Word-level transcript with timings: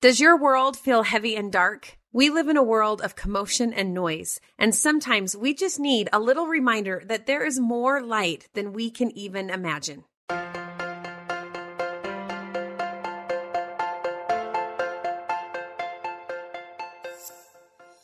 Does 0.00 0.20
your 0.20 0.36
world 0.36 0.76
feel 0.76 1.02
heavy 1.02 1.34
and 1.34 1.50
dark? 1.50 1.98
We 2.12 2.30
live 2.30 2.46
in 2.46 2.56
a 2.56 2.62
world 2.62 3.00
of 3.00 3.16
commotion 3.16 3.72
and 3.72 3.92
noise, 3.92 4.38
and 4.56 4.72
sometimes 4.72 5.36
we 5.36 5.54
just 5.54 5.80
need 5.80 6.08
a 6.12 6.20
little 6.20 6.46
reminder 6.46 7.02
that 7.06 7.26
there 7.26 7.44
is 7.44 7.58
more 7.58 8.00
light 8.00 8.46
than 8.54 8.72
we 8.72 8.92
can 8.92 9.10
even 9.18 9.50
imagine. 9.50 10.04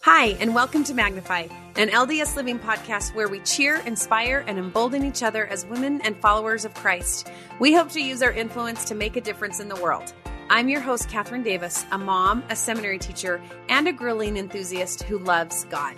Hi, 0.01 0.31
and 0.41 0.53
welcome 0.53 0.83
to 0.83 0.95
Magnify, 0.95 1.47
an 1.77 1.91
LDS 1.91 2.35
Living 2.35 2.59
podcast 2.59 3.15
where 3.15 3.29
we 3.29 3.39
cheer, 3.39 3.77
inspire, 3.87 4.43
and 4.49 4.59
embolden 4.59 5.05
each 5.05 5.23
other 5.23 5.47
as 5.47 5.65
women 5.65 6.01
and 6.01 6.17
followers 6.17 6.65
of 6.65 6.75
Christ. 6.75 7.31
We 7.61 7.73
hope 7.73 7.91
to 7.91 8.03
use 8.03 8.21
our 8.21 8.33
influence 8.33 8.85
to 8.87 8.97
make 8.97 9.15
a 9.15 9.21
difference 9.21 9.61
in 9.61 9.69
the 9.69 9.77
world. 9.77 10.13
I'm 10.51 10.69
your 10.69 10.83
host, 10.83 11.09
Kathryn 11.09 11.43
Davis, 11.43 11.87
a 11.91 11.97
mom, 11.97 12.45
a 12.51 12.57
seminary 12.57 12.99
teacher, 12.99 13.41
and 13.71 13.89
a 13.89 13.93
grilling 13.93 14.37
enthusiast 14.37 15.03
who 15.05 15.19
loves 15.19 15.65
God. 15.65 15.97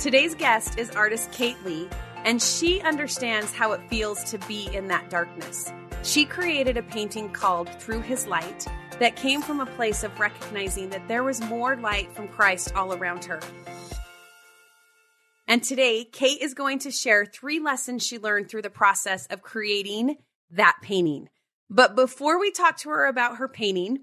Today's 0.00 0.34
guest 0.34 0.76
is 0.76 0.90
artist 0.90 1.30
Kate 1.30 1.56
Lee, 1.64 1.88
and 2.24 2.42
she 2.42 2.80
understands 2.80 3.52
how 3.52 3.72
it 3.72 3.88
feels 3.88 4.24
to 4.24 4.38
be 4.48 4.68
in 4.74 4.88
that 4.88 5.08
darkness. 5.08 5.72
She 6.02 6.24
created 6.24 6.76
a 6.76 6.82
painting 6.82 7.30
called 7.30 7.68
Through 7.80 8.00
His 8.00 8.26
Light 8.26 8.66
that 8.98 9.14
came 9.14 9.40
from 9.40 9.60
a 9.60 9.66
place 9.66 10.02
of 10.02 10.18
recognizing 10.18 10.90
that 10.90 11.06
there 11.06 11.22
was 11.22 11.40
more 11.40 11.76
light 11.76 12.12
from 12.12 12.26
Christ 12.26 12.74
all 12.74 12.92
around 12.92 13.24
her. 13.26 13.40
And 15.46 15.62
today, 15.62 16.04
Kate 16.04 16.42
is 16.42 16.54
going 16.54 16.80
to 16.80 16.90
share 16.90 17.24
three 17.24 17.60
lessons 17.60 18.04
she 18.04 18.18
learned 18.18 18.48
through 18.48 18.62
the 18.62 18.70
process 18.70 19.26
of 19.26 19.42
creating 19.42 20.16
that 20.50 20.76
painting. 20.82 21.28
But 21.70 21.94
before 21.94 22.40
we 22.40 22.50
talk 22.50 22.78
to 22.78 22.90
her 22.90 23.06
about 23.06 23.36
her 23.36 23.46
painting, 23.48 24.00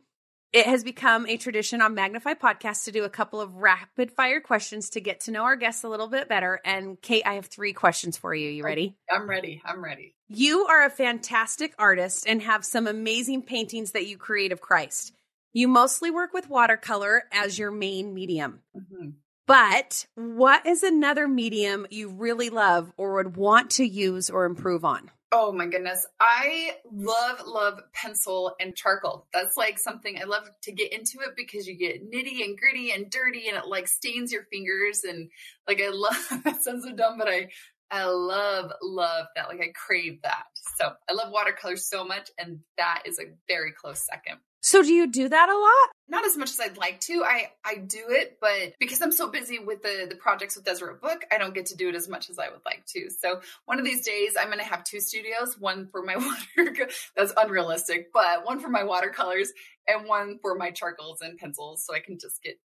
it 0.53 0.66
has 0.66 0.85
become 0.85 1.27
a 1.27 1.35
tradition 1.35 1.81
on 1.81 1.93
Magnify 1.93 2.35
Podcast 2.35 2.85
to 2.85 2.91
do 2.93 3.03
a 3.03 3.09
couple 3.09 3.41
of 3.41 3.55
rapid 3.55 4.09
fire 4.09 4.40
questions 4.40 4.91
to 4.91 5.01
get 5.01 5.20
to 5.21 5.32
know 5.32 5.43
our 5.43 5.57
guests 5.57 5.84
a 5.84 5.90
little 5.90 6.07
bit 6.07 6.29
better. 6.29 6.62
And 6.63 6.99
Kate, 7.01 7.24
I 7.26 7.34
have 7.34 7.48
three 7.48 7.74
questions 7.74 8.15
for 8.15 8.34
you. 8.34 8.49
You 8.49 8.63
ready? 8.63 8.96
I'm 9.12 9.29
ready. 9.29 9.62
I'm 9.65 9.84
ready. 9.84 10.15
You 10.29 10.65
are 10.68 10.85
a 10.85 10.90
fantastic 10.90 11.74
artist 11.77 12.26
and 12.26 12.41
have 12.41 12.63
some 12.63 12.87
amazing 12.87 13.41
paintings 13.41 13.91
that 13.91 14.07
you 14.07 14.18
create 14.18 14.54
of 14.54 14.62
Christ. 14.62 15.13
You 15.52 15.68
mostly 15.68 16.09
work 16.09 16.34
with 16.34 16.49
watercolor 16.49 17.26
as 17.34 17.59
your 17.59 17.71
main 17.71 18.13
medium. 18.13 18.62
Mm-hmm. 18.76 19.09
But 19.46 20.05
what 20.15 20.65
is 20.65 20.84
another 20.84 21.27
medium 21.27 21.87
you 21.90 22.09
really 22.09 22.49
love 22.49 22.91
or 22.96 23.15
would 23.15 23.35
want 23.35 23.71
to 23.71 23.85
use 23.85 24.29
or 24.29 24.46
improve 24.46 24.85
on? 24.85 25.12
Oh 25.32 25.52
my 25.52 25.66
goodness. 25.66 26.08
I 26.22 26.78
love, 26.90 27.42
love 27.46 27.82
pencil 27.94 28.56
and 28.62 28.76
charcoal. 28.76 29.28
That's 29.34 29.58
like 29.58 29.78
something 29.78 30.18
I 30.18 30.24
love 30.24 30.50
to 30.64 30.72
get 30.72 30.94
into 30.94 31.20
it 31.20 31.36
because 31.36 31.68
you 31.68 31.76
get 31.76 32.10
nitty 32.10 32.46
and 32.46 32.58
gritty 32.58 32.92
and 32.92 33.10
dirty 33.10 33.50
and 33.50 33.58
it 33.58 33.68
like 33.68 33.88
stains 33.90 34.32
your 34.32 34.44
fingers. 34.44 35.04
And 35.04 35.30
like, 35.68 35.82
I 35.82 35.90
love, 35.90 36.16
that 36.46 36.64
sounds 36.64 36.86
so 36.86 36.96
dumb, 36.96 37.18
but 37.18 37.28
I, 37.28 37.50
I 37.92 38.05
love, 38.05 38.72
love 38.82 39.28
that. 39.36 39.50
Like, 39.50 39.60
I 39.60 39.74
crave 39.76 40.22
that. 40.24 40.44
So 40.78 40.92
I 41.10 41.14
love 41.14 41.32
watercolor 41.32 41.76
so 41.76 42.05
much. 42.05 42.30
And 42.38 42.60
that 42.78 43.04
is 43.05 43.20
a 43.20 43.34
very 43.50 43.74
close 43.74 44.00
second. 44.00 44.38
So 44.62 44.82
do 44.84 44.91
you 44.91 45.08
do 45.08 45.30
that 45.30 45.50
a 45.50 45.58
lot? 45.58 45.90
Not 46.10 46.26
as 46.26 46.38
much 46.38 46.52
as 46.52 46.60
I'd 46.60 46.77
like 46.77 47.00
to. 47.02 47.24
I 47.24 47.52
I 47.63 47.76
do 47.76 48.05
it, 48.10 48.38
but 48.41 48.74
because 48.80 49.02
I'm 49.02 49.12
so 49.12 49.30
busy 49.30 49.60
with 49.60 49.82
the 49.82 50.08
the 50.10 50.16
projects 50.16 50.55
with 50.55 50.66
Deseret 50.66 51.02
Book, 51.02 51.26
I 51.32 51.38
don't 51.38 51.54
get 51.54 51.68
to 51.68 51.76
do 51.76 51.90
it 51.90 51.96
as 51.96 52.08
much 52.08 52.30
as 52.30 52.40
I 52.40 52.49
would 52.49 52.66
like 52.66 52.86
to. 52.94 53.10
So 53.10 53.41
one 53.66 53.77
of 53.80 53.86
these 53.86 54.05
days, 54.05 54.36
I'm 54.40 54.48
going 54.48 54.60
to 54.60 54.66
have 54.66 54.84
two 54.84 54.99
studios: 54.99 55.58
one 55.60 55.88
for 55.88 56.02
my 56.04 56.16
water 56.58 56.90
that's 57.16 57.34
unrealistic, 57.38 58.12
but 58.14 58.46
one 58.46 58.60
for 58.60 58.70
my 58.70 58.84
watercolors 58.84 59.52
and 59.88 60.08
one 60.08 60.40
for 60.41 60.55
my 60.55 60.71
charcoals 60.71 61.21
and 61.21 61.38
pencils, 61.38 61.86
so 61.86 61.94
I 61.94 61.99
can 61.99 62.18
just 62.18 62.42
get 62.42 62.60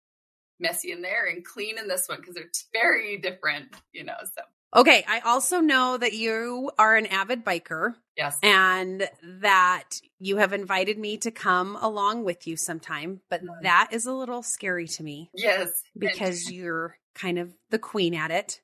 messy 0.60 0.92
in 0.92 1.02
there 1.02 1.26
and 1.26 1.44
clean 1.44 1.78
in 1.78 1.88
this 1.88 2.08
one 2.08 2.20
because 2.20 2.34
they're 2.34 2.50
very 2.72 3.18
different, 3.18 3.74
you 3.92 4.04
know. 4.04 4.16
So 4.24 4.42
Okay. 4.74 5.04
I 5.06 5.20
also 5.20 5.60
know 5.60 5.96
that 5.96 6.14
you 6.14 6.70
are 6.78 6.96
an 6.96 7.06
avid 7.06 7.44
biker. 7.44 7.94
Yes. 8.16 8.38
And 8.42 9.08
that 9.40 10.00
you 10.18 10.36
have 10.36 10.52
invited 10.52 10.98
me 10.98 11.16
to 11.18 11.30
come 11.30 11.76
along 11.80 12.24
with 12.24 12.46
you 12.46 12.56
sometime, 12.56 13.20
but 13.30 13.42
mm-hmm. 13.42 13.62
that 13.62 13.88
is 13.92 14.04
a 14.04 14.12
little 14.12 14.42
scary 14.42 14.86
to 14.88 15.02
me. 15.02 15.30
Yes. 15.34 15.70
Because 15.96 16.50
you're 16.50 16.98
kind 17.14 17.38
of 17.38 17.54
the 17.70 17.78
queen 17.78 18.14
at 18.14 18.30
it. 18.30 18.60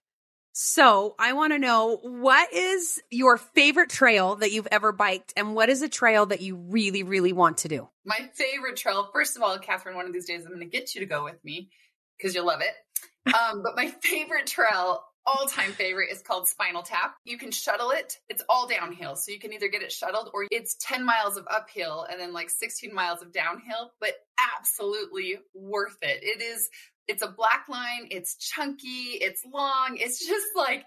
So 0.52 1.14
I 1.18 1.34
want 1.34 1.52
to 1.52 1.58
know 1.58 1.98
what 2.02 2.52
is 2.52 3.00
your 3.10 3.36
favorite 3.36 3.90
trail 3.90 4.36
that 4.36 4.50
you've 4.50 4.66
ever 4.72 4.90
biked 4.90 5.32
and 5.36 5.54
what 5.54 5.68
is 5.68 5.82
a 5.82 5.88
trail 5.88 6.26
that 6.26 6.40
you 6.40 6.56
really, 6.56 7.04
really 7.04 7.32
want 7.32 7.58
to 7.58 7.68
do? 7.68 7.88
My 8.04 8.28
favorite 8.34 8.76
trail, 8.76 9.08
first 9.12 9.36
of 9.36 9.42
all, 9.42 9.56
Kathryn, 9.58 9.94
one 9.94 10.06
of 10.06 10.12
these 10.12 10.26
days 10.26 10.42
I'm 10.44 10.48
going 10.48 10.58
to 10.60 10.66
get 10.66 10.94
you 10.94 11.00
to 11.00 11.06
go 11.06 11.22
with 11.22 11.42
me 11.44 11.70
because 12.16 12.34
you'll 12.34 12.46
love 12.46 12.60
it. 12.60 13.32
Um, 13.32 13.62
but 13.62 13.76
my 13.76 13.86
favorite 14.02 14.48
trail 14.48 15.04
all 15.28 15.46
time 15.46 15.72
favorite 15.72 16.10
is 16.10 16.22
called 16.22 16.48
Spinal 16.48 16.82
Tap. 16.82 17.14
You 17.24 17.36
can 17.36 17.50
shuttle 17.50 17.90
it. 17.90 18.16
It's 18.28 18.42
all 18.48 18.66
downhill. 18.66 19.14
So 19.16 19.30
you 19.30 19.38
can 19.38 19.52
either 19.52 19.68
get 19.68 19.82
it 19.82 19.92
shuttled 19.92 20.30
or 20.32 20.46
it's 20.50 20.76
10 20.80 21.04
miles 21.04 21.36
of 21.36 21.46
uphill 21.50 22.06
and 22.10 22.18
then 22.18 22.32
like 22.32 22.48
16 22.50 22.94
miles 22.94 23.20
of 23.20 23.32
downhill, 23.32 23.92
but 24.00 24.14
absolutely 24.56 25.36
worth 25.54 25.98
it. 26.02 26.20
It 26.22 26.42
is, 26.42 26.70
it's 27.06 27.22
a 27.22 27.28
black 27.28 27.66
line. 27.68 28.08
It's 28.10 28.36
chunky. 28.36 29.18
It's 29.20 29.42
long. 29.52 29.98
It's 29.98 30.26
just 30.26 30.46
like, 30.56 30.84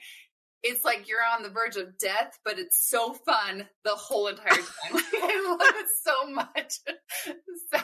it's 0.63 0.83
like 0.83 1.07
you're 1.07 1.19
on 1.35 1.43
the 1.43 1.49
verge 1.49 1.75
of 1.75 1.97
death, 1.97 2.37
but 2.43 2.59
it's 2.59 2.87
so 2.87 3.13
fun 3.13 3.67
the 3.83 3.91
whole 3.91 4.27
entire 4.27 4.49
time. 4.49 4.63
I 4.93 5.57
love 5.59 5.75
it 5.75 5.87
so 6.03 6.31
much. 6.31 6.79
So 7.73 7.77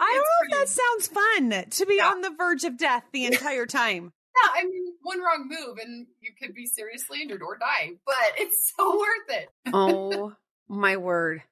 I 0.00 0.12
don't 0.12 0.50
know 0.50 0.58
if 0.58 0.58
that 0.58 0.68
sounds 0.68 1.06
fun 1.06 1.70
to 1.70 1.86
be 1.86 1.98
yeah. 1.98 2.08
on 2.08 2.20
the 2.20 2.32
verge 2.36 2.64
of 2.64 2.76
death 2.76 3.04
the 3.12 3.26
entire 3.26 3.64
time. 3.64 4.12
Yeah, 4.36 4.62
I 4.62 4.64
mean, 4.64 4.94
one 5.02 5.20
wrong 5.20 5.48
move 5.48 5.78
and 5.78 6.06
you 6.20 6.30
could 6.40 6.54
be 6.54 6.66
seriously 6.66 7.22
injured 7.22 7.42
or 7.42 7.58
die, 7.58 7.92
but 8.06 8.32
it's 8.38 8.72
so 8.76 8.98
worth 8.98 9.28
it. 9.28 9.48
oh 9.72 10.32
my 10.68 10.96
word. 10.96 11.42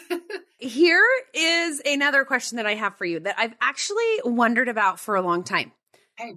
Here 0.58 1.04
is 1.34 1.82
another 1.84 2.24
question 2.24 2.56
that 2.56 2.66
I 2.66 2.74
have 2.74 2.96
for 2.96 3.04
you 3.04 3.18
that 3.20 3.34
I've 3.36 3.54
actually 3.60 4.20
wondered 4.24 4.68
about 4.68 5.00
for 5.00 5.16
a 5.16 5.22
long 5.22 5.42
time. 5.42 5.72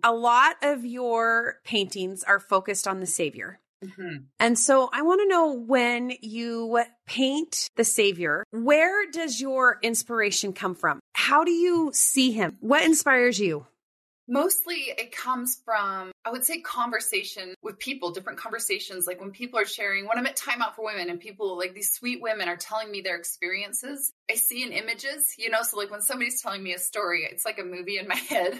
A 0.03 0.11
lot 0.11 0.55
of 0.63 0.83
your 0.83 1.59
paintings 1.63 2.23
are 2.23 2.39
focused 2.39 2.87
on 2.87 2.99
the 3.01 3.05
Savior. 3.05 3.59
Mm-hmm. 3.83 4.23
And 4.39 4.57
so 4.57 4.89
I 4.91 5.03
want 5.03 5.21
to 5.21 5.27
know 5.27 5.51
when 5.53 6.13
you 6.21 6.83
paint 7.05 7.69
the 7.75 7.83
Savior, 7.83 8.43
where 8.51 9.09
does 9.11 9.39
your 9.39 9.77
inspiration 9.83 10.53
come 10.53 10.73
from? 10.73 10.99
How 11.13 11.43
do 11.43 11.51
you 11.51 11.91
see 11.93 12.31
him? 12.31 12.57
What 12.61 12.83
inspires 12.83 13.39
you? 13.39 13.67
Mostly 14.27 14.91
it 14.97 15.15
comes 15.15 15.61
from, 15.63 16.11
I 16.25 16.31
would 16.31 16.43
say, 16.43 16.59
conversation 16.61 17.53
with 17.61 17.77
people, 17.77 18.11
different 18.11 18.39
conversations. 18.39 19.05
Like 19.05 19.21
when 19.21 19.31
people 19.31 19.59
are 19.59 19.65
sharing, 19.65 20.07
when 20.07 20.17
I'm 20.17 20.25
at 20.25 20.35
Time 20.35 20.63
Out 20.63 20.75
for 20.75 20.83
Women 20.83 21.09
and 21.09 21.19
people, 21.19 21.57
like 21.57 21.75
these 21.75 21.91
sweet 21.91 22.21
women, 22.21 22.47
are 22.47 22.57
telling 22.57 22.89
me 22.89 23.01
their 23.01 23.17
experiences, 23.17 24.13
I 24.29 24.35
see 24.35 24.63
in 24.63 24.71
images, 24.71 25.35
you 25.37 25.51
know? 25.51 25.61
So, 25.61 25.77
like 25.77 25.91
when 25.91 26.01
somebody's 26.01 26.41
telling 26.41 26.63
me 26.63 26.73
a 26.73 26.79
story, 26.79 27.27
it's 27.29 27.45
like 27.45 27.59
a 27.59 27.63
movie 27.63 27.99
in 27.99 28.07
my 28.07 28.15
head. 28.29 28.59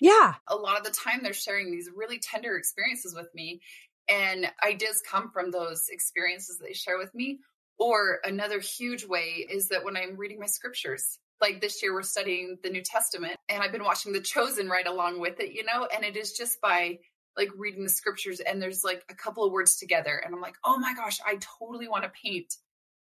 yeah. 0.00 0.34
A 0.48 0.56
lot 0.56 0.78
of 0.78 0.84
the 0.84 0.90
time 0.90 1.20
they're 1.22 1.32
sharing 1.32 1.70
these 1.70 1.88
really 1.94 2.18
tender 2.18 2.56
experiences 2.56 3.14
with 3.14 3.28
me. 3.34 3.60
And 4.08 4.46
ideas 4.66 5.02
come 5.08 5.30
from 5.32 5.50
those 5.50 5.84
experiences 5.88 6.58
that 6.58 6.66
they 6.66 6.74
share 6.74 6.98
with 6.98 7.14
me. 7.14 7.38
Or 7.78 8.18
another 8.24 8.60
huge 8.60 9.04
way 9.04 9.46
is 9.50 9.68
that 9.68 9.84
when 9.84 9.96
I'm 9.96 10.16
reading 10.16 10.38
my 10.38 10.46
scriptures, 10.46 11.18
like 11.40 11.60
this 11.60 11.82
year 11.82 11.92
we're 11.92 12.02
studying 12.02 12.58
the 12.62 12.70
New 12.70 12.82
Testament 12.82 13.36
and 13.48 13.62
I've 13.62 13.72
been 13.72 13.84
watching 13.84 14.12
The 14.12 14.20
Chosen 14.20 14.68
right 14.68 14.86
along 14.86 15.20
with 15.20 15.40
it, 15.40 15.52
you 15.52 15.64
know, 15.64 15.86
and 15.94 16.04
it 16.04 16.16
is 16.16 16.32
just 16.32 16.60
by 16.60 16.98
like 17.36 17.50
reading 17.56 17.82
the 17.82 17.90
scriptures 17.90 18.40
and 18.40 18.62
there's 18.62 18.84
like 18.84 19.02
a 19.10 19.14
couple 19.14 19.44
of 19.44 19.52
words 19.52 19.76
together 19.76 20.22
and 20.24 20.34
I'm 20.34 20.40
like, 20.40 20.56
"Oh 20.64 20.78
my 20.78 20.94
gosh, 20.94 21.18
I 21.26 21.38
totally 21.58 21.88
want 21.88 22.04
to 22.04 22.12
paint 22.24 22.54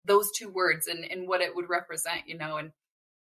those 0.05 0.29
two 0.37 0.49
words 0.49 0.87
and 0.87 1.05
and 1.05 1.27
what 1.27 1.41
it 1.41 1.55
would 1.55 1.69
represent, 1.69 2.27
you 2.27 2.37
know." 2.37 2.57
And 2.57 2.71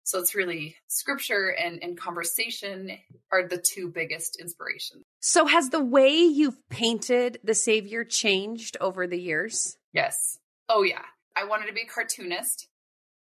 so 0.05 0.19
it's 0.21 0.35
really 0.35 0.77
scripture 0.89 1.49
and 1.49 1.83
and 1.83 1.99
conversation 1.99 2.99
are 3.33 3.47
the 3.47 3.59
two 3.59 3.89
biggest 3.89 4.41
inspirations. 4.41 5.03
So 5.21 5.47
has 5.47 5.71
the 5.71 5.83
way 5.83 6.11
you've 6.11 6.59
painted 6.71 7.39
the 7.43 7.55
savior 7.55 8.05
changed 8.05 8.77
over 8.81 9.07
the 9.07 9.21
years? 9.21 9.77
Yes. 9.93 10.39
Oh 10.69 10.83
yeah. 10.83 11.03
I 11.35 11.45
wanted 11.45 11.67
to 11.67 11.73
be 11.73 11.83
a 11.83 11.87
cartoonist 11.87 12.69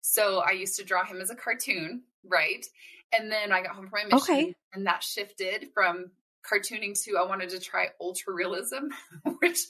so 0.02 0.38
I 0.38 0.50
used 0.50 0.76
to 0.78 0.84
draw 0.84 1.04
him 1.04 1.20
as 1.20 1.30
a 1.30 1.34
cartoon, 1.34 2.02
right? 2.24 2.64
And 3.12 3.30
then 3.30 3.52
I 3.52 3.62
got 3.62 3.74
home 3.74 3.88
from 3.88 4.00
my 4.10 4.16
mission 4.16 4.34
okay. 4.34 4.54
and 4.74 4.86
that 4.86 5.02
shifted 5.02 5.68
from 5.72 6.10
cartooning 6.44 7.00
to 7.04 7.16
I 7.16 7.26
wanted 7.26 7.50
to 7.50 7.60
try 7.60 7.88
ultra 8.00 8.34
realism, 8.34 8.88
which 9.38 9.60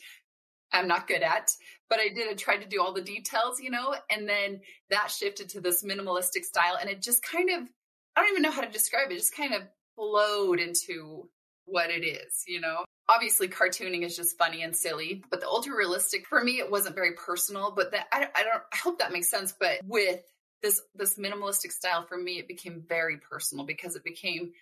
I'm 0.73 0.89
not 0.89 1.07
good 1.07 1.23
at, 1.23 1.51
but 1.91 1.99
I 2.01 2.09
did. 2.09 2.31
I 2.31 2.35
tried 2.35 2.63
to 2.63 2.69
do 2.69 2.81
all 2.81 2.95
the 2.95 3.03
details, 3.03 3.61
you 3.61 3.71
know, 3.71 3.95
and 4.11 4.29
then 4.29 4.61
that 4.91 5.11
shifted 5.11 5.51
to 5.51 5.61
this 5.61 5.85
minimalistic 5.85 6.45
style. 6.45 6.79
And 6.81 6.89
it 6.89 7.03
just 7.03 7.23
kind 7.23 7.51
of, 7.51 7.69
I 8.17 8.23
don't 8.23 8.31
even 8.31 8.43
know 8.43 8.51
how 8.51 8.63
to 8.63 8.71
describe 8.71 9.11
it, 9.11 9.15
it 9.15 9.19
just 9.19 9.37
kind 9.37 9.55
of 9.55 9.63
flowed 9.97 10.61
into 10.61 11.29
what 11.73 11.91
it 11.91 12.05
is, 12.05 12.45
you 12.47 12.61
know? 12.61 12.85
Obviously, 13.09 13.49
cartooning 13.49 14.03
is 14.03 14.17
just 14.17 14.39
funny 14.39 14.63
and 14.63 14.75
silly, 14.77 15.25
but 15.31 15.41
the 15.41 15.49
ultra 15.49 15.77
realistic 15.77 16.27
for 16.27 16.43
me, 16.43 16.61
it 16.61 16.71
wasn't 16.71 16.95
very 16.95 17.13
personal. 17.13 17.73
But 17.75 17.91
that 17.91 18.07
I, 18.13 18.29
I 18.35 18.43
don't, 18.45 18.63
I 18.73 18.77
hope 18.77 19.01
that 19.01 19.13
makes 19.13 19.29
sense. 19.29 19.53
But 19.59 19.81
with 19.85 20.23
this 20.63 20.81
this 20.95 21.17
minimalistic 21.17 21.73
style 21.73 22.07
for 22.07 22.17
me 22.17 22.39
it 22.39 22.49
became 22.49 22.83
very 22.89 23.19
personal 23.19 23.67
because 23.67 23.97
it 23.97 24.05
became 24.05 24.53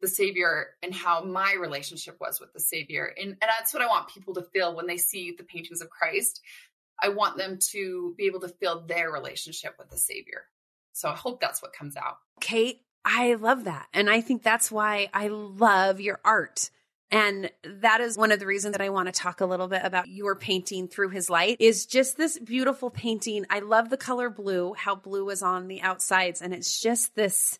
the 0.00 0.08
savior 0.08 0.68
and 0.82 0.94
how 0.94 1.22
my 1.22 1.54
relationship 1.54 2.16
was 2.20 2.40
with 2.40 2.52
the 2.52 2.60
savior 2.60 3.12
and, 3.18 3.30
and 3.30 3.38
that's 3.40 3.74
what 3.74 3.82
i 3.82 3.86
want 3.86 4.08
people 4.08 4.34
to 4.34 4.42
feel 4.42 4.74
when 4.74 4.86
they 4.86 4.96
see 4.96 5.34
the 5.36 5.44
paintings 5.44 5.80
of 5.80 5.90
christ 5.90 6.40
i 7.02 7.08
want 7.08 7.36
them 7.36 7.58
to 7.60 8.14
be 8.16 8.24
able 8.26 8.40
to 8.40 8.48
feel 8.48 8.84
their 8.86 9.10
relationship 9.10 9.74
with 9.78 9.90
the 9.90 9.98
savior 9.98 10.42
so 10.92 11.08
i 11.08 11.14
hope 11.14 11.40
that's 11.40 11.60
what 11.60 11.72
comes 11.72 11.96
out 11.96 12.18
kate 12.40 12.82
i 13.04 13.34
love 13.34 13.64
that 13.64 13.86
and 13.92 14.08
i 14.08 14.20
think 14.20 14.42
that's 14.42 14.70
why 14.70 15.08
i 15.12 15.28
love 15.28 16.00
your 16.00 16.20
art 16.24 16.70
and 17.10 17.50
that 17.62 18.00
is 18.00 18.18
one 18.18 18.32
of 18.32 18.40
the 18.40 18.46
reasons 18.46 18.72
that 18.72 18.80
I 18.80 18.88
want 18.88 19.06
to 19.06 19.12
talk 19.12 19.40
a 19.40 19.46
little 19.46 19.68
bit 19.68 19.82
about 19.84 20.08
your 20.08 20.34
painting 20.34 20.88
through 20.88 21.10
his 21.10 21.30
light 21.30 21.58
is 21.60 21.86
just 21.86 22.16
this 22.16 22.40
beautiful 22.40 22.90
painting. 22.90 23.46
I 23.48 23.60
love 23.60 23.88
the 23.88 23.96
color 23.96 24.30
blue, 24.30 24.74
how 24.74 24.96
blue 24.96 25.28
is 25.30 25.40
on 25.40 25.68
the 25.68 25.80
outsides. 25.80 26.42
And 26.42 26.52
it's 26.52 26.80
just 26.80 27.14
this 27.14 27.56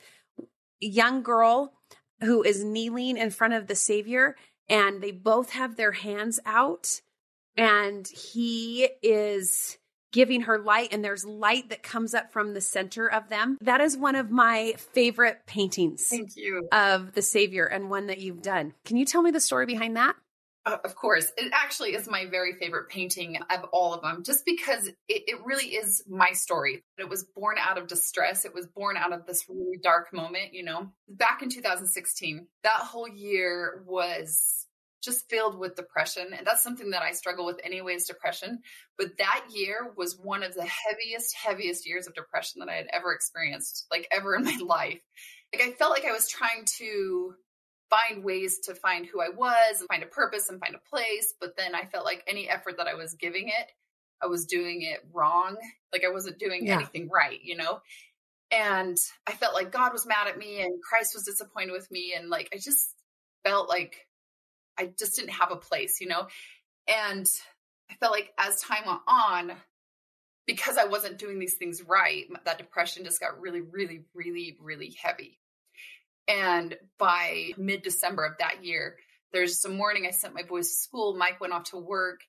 young 0.80 1.22
girl 1.22 1.72
who 2.20 2.42
is 2.42 2.64
kneeling 2.64 3.16
in 3.16 3.30
front 3.30 3.54
of 3.54 3.66
the 3.66 3.74
Savior, 3.74 4.34
and 4.68 5.00
they 5.00 5.12
both 5.12 5.50
have 5.50 5.76
their 5.76 5.92
hands 5.92 6.40
out, 6.46 7.00
and 7.56 8.08
he 8.08 8.88
is 9.02 9.78
giving 10.14 10.42
her 10.42 10.60
light, 10.60 10.90
and 10.92 11.04
there's 11.04 11.24
light 11.24 11.70
that 11.70 11.82
comes 11.82 12.14
up 12.14 12.32
from 12.32 12.54
the 12.54 12.60
center 12.60 13.10
of 13.10 13.28
them. 13.28 13.58
That 13.60 13.80
is 13.80 13.96
one 13.96 14.14
of 14.14 14.30
my 14.30 14.74
favorite 14.92 15.40
paintings. 15.44 16.06
Thank 16.06 16.36
you. 16.36 16.68
Of 16.70 17.14
the 17.14 17.20
Savior, 17.20 17.64
and 17.64 17.90
one 17.90 18.06
that 18.06 18.20
you've 18.20 18.40
done. 18.40 18.74
Can 18.84 18.96
you 18.96 19.04
tell 19.04 19.22
me 19.22 19.32
the 19.32 19.40
story 19.40 19.66
behind 19.66 19.96
that? 19.96 20.14
Uh, 20.64 20.78
of 20.84 20.94
course. 20.94 21.32
It 21.36 21.50
actually 21.52 21.94
is 21.94 22.08
my 22.08 22.26
very 22.26 22.54
favorite 22.54 22.88
painting 22.88 23.38
of 23.50 23.64
all 23.72 23.92
of 23.92 24.02
them, 24.02 24.22
just 24.22 24.46
because 24.46 24.86
it, 24.86 24.96
it, 25.08 25.44
really 25.44 25.66
is 25.66 26.04
my 26.08 26.30
story. 26.30 26.84
It 26.96 27.08
was 27.08 27.24
born 27.24 27.56
out 27.58 27.76
of 27.76 27.88
distress. 27.88 28.44
It 28.44 28.54
was 28.54 28.68
born 28.68 28.96
out 28.96 29.12
of 29.12 29.26
this 29.26 29.44
really 29.48 29.78
dark 29.82 30.12
moment, 30.12 30.54
you 30.54 30.62
know. 30.62 30.92
Back 31.08 31.42
in 31.42 31.50
2016, 31.50 32.46
that 32.62 32.70
whole 32.70 33.08
year 33.08 33.82
was 33.84 34.63
just 35.04 35.28
filled 35.28 35.58
with 35.58 35.76
depression. 35.76 36.28
And 36.36 36.46
that's 36.46 36.62
something 36.62 36.90
that 36.90 37.02
I 37.02 37.12
struggle 37.12 37.46
with, 37.46 37.60
anyways, 37.64 38.06
depression. 38.06 38.60
But 38.98 39.18
that 39.18 39.44
year 39.50 39.92
was 39.96 40.18
one 40.18 40.42
of 40.42 40.54
the 40.54 40.64
heaviest, 40.64 41.34
heaviest 41.34 41.86
years 41.86 42.06
of 42.06 42.14
depression 42.14 42.60
that 42.60 42.68
I 42.68 42.74
had 42.74 42.88
ever 42.92 43.12
experienced, 43.12 43.86
like 43.90 44.08
ever 44.10 44.34
in 44.34 44.44
my 44.44 44.58
life. 44.64 45.00
Like 45.52 45.62
I 45.62 45.72
felt 45.72 45.92
like 45.92 46.04
I 46.04 46.12
was 46.12 46.28
trying 46.28 46.64
to 46.78 47.34
find 47.90 48.24
ways 48.24 48.58
to 48.64 48.74
find 48.74 49.06
who 49.06 49.20
I 49.20 49.28
was 49.28 49.80
and 49.80 49.88
find 49.88 50.02
a 50.02 50.06
purpose 50.06 50.48
and 50.48 50.60
find 50.60 50.74
a 50.74 50.90
place. 50.90 51.34
But 51.40 51.56
then 51.56 51.74
I 51.74 51.84
felt 51.84 52.04
like 52.04 52.24
any 52.26 52.48
effort 52.48 52.78
that 52.78 52.86
I 52.86 52.94
was 52.94 53.14
giving 53.14 53.48
it, 53.48 53.70
I 54.22 54.26
was 54.26 54.46
doing 54.46 54.82
it 54.82 55.00
wrong. 55.12 55.56
Like 55.92 56.04
I 56.04 56.10
wasn't 56.10 56.38
doing 56.38 56.66
yeah. 56.66 56.76
anything 56.76 57.08
right, 57.08 57.38
you 57.42 57.56
know? 57.56 57.80
And 58.50 58.96
I 59.26 59.32
felt 59.32 59.54
like 59.54 59.72
God 59.72 59.92
was 59.92 60.06
mad 60.06 60.28
at 60.28 60.38
me 60.38 60.62
and 60.62 60.82
Christ 60.82 61.14
was 61.14 61.24
disappointed 61.24 61.72
with 61.72 61.90
me. 61.90 62.14
And 62.16 62.30
like, 62.30 62.48
I 62.52 62.58
just 62.58 62.94
felt 63.44 63.68
like 63.68 64.06
I 64.78 64.90
just 64.98 65.16
didn't 65.16 65.30
have 65.30 65.52
a 65.52 65.56
place, 65.56 66.00
you 66.00 66.08
know? 66.08 66.26
And 66.88 67.26
I 67.90 67.94
felt 67.94 68.12
like 68.12 68.32
as 68.38 68.60
time 68.60 68.84
went 68.86 69.00
on, 69.06 69.52
because 70.46 70.76
I 70.76 70.84
wasn't 70.84 71.18
doing 71.18 71.38
these 71.38 71.54
things 71.54 71.82
right, 71.82 72.26
that 72.44 72.58
depression 72.58 73.04
just 73.04 73.20
got 73.20 73.40
really, 73.40 73.60
really, 73.62 74.04
really, 74.14 74.56
really 74.60 74.96
heavy. 75.02 75.40
And 76.28 76.76
by 76.98 77.52
mid 77.56 77.82
December 77.82 78.24
of 78.24 78.38
that 78.38 78.64
year, 78.64 78.96
there's 79.32 79.60
some 79.60 79.76
morning 79.76 80.06
I 80.06 80.10
sent 80.10 80.34
my 80.34 80.42
boys 80.42 80.68
to 80.68 80.74
school. 80.74 81.16
Mike 81.16 81.40
went 81.40 81.52
off 81.52 81.64
to 81.70 81.78
work, 81.78 82.20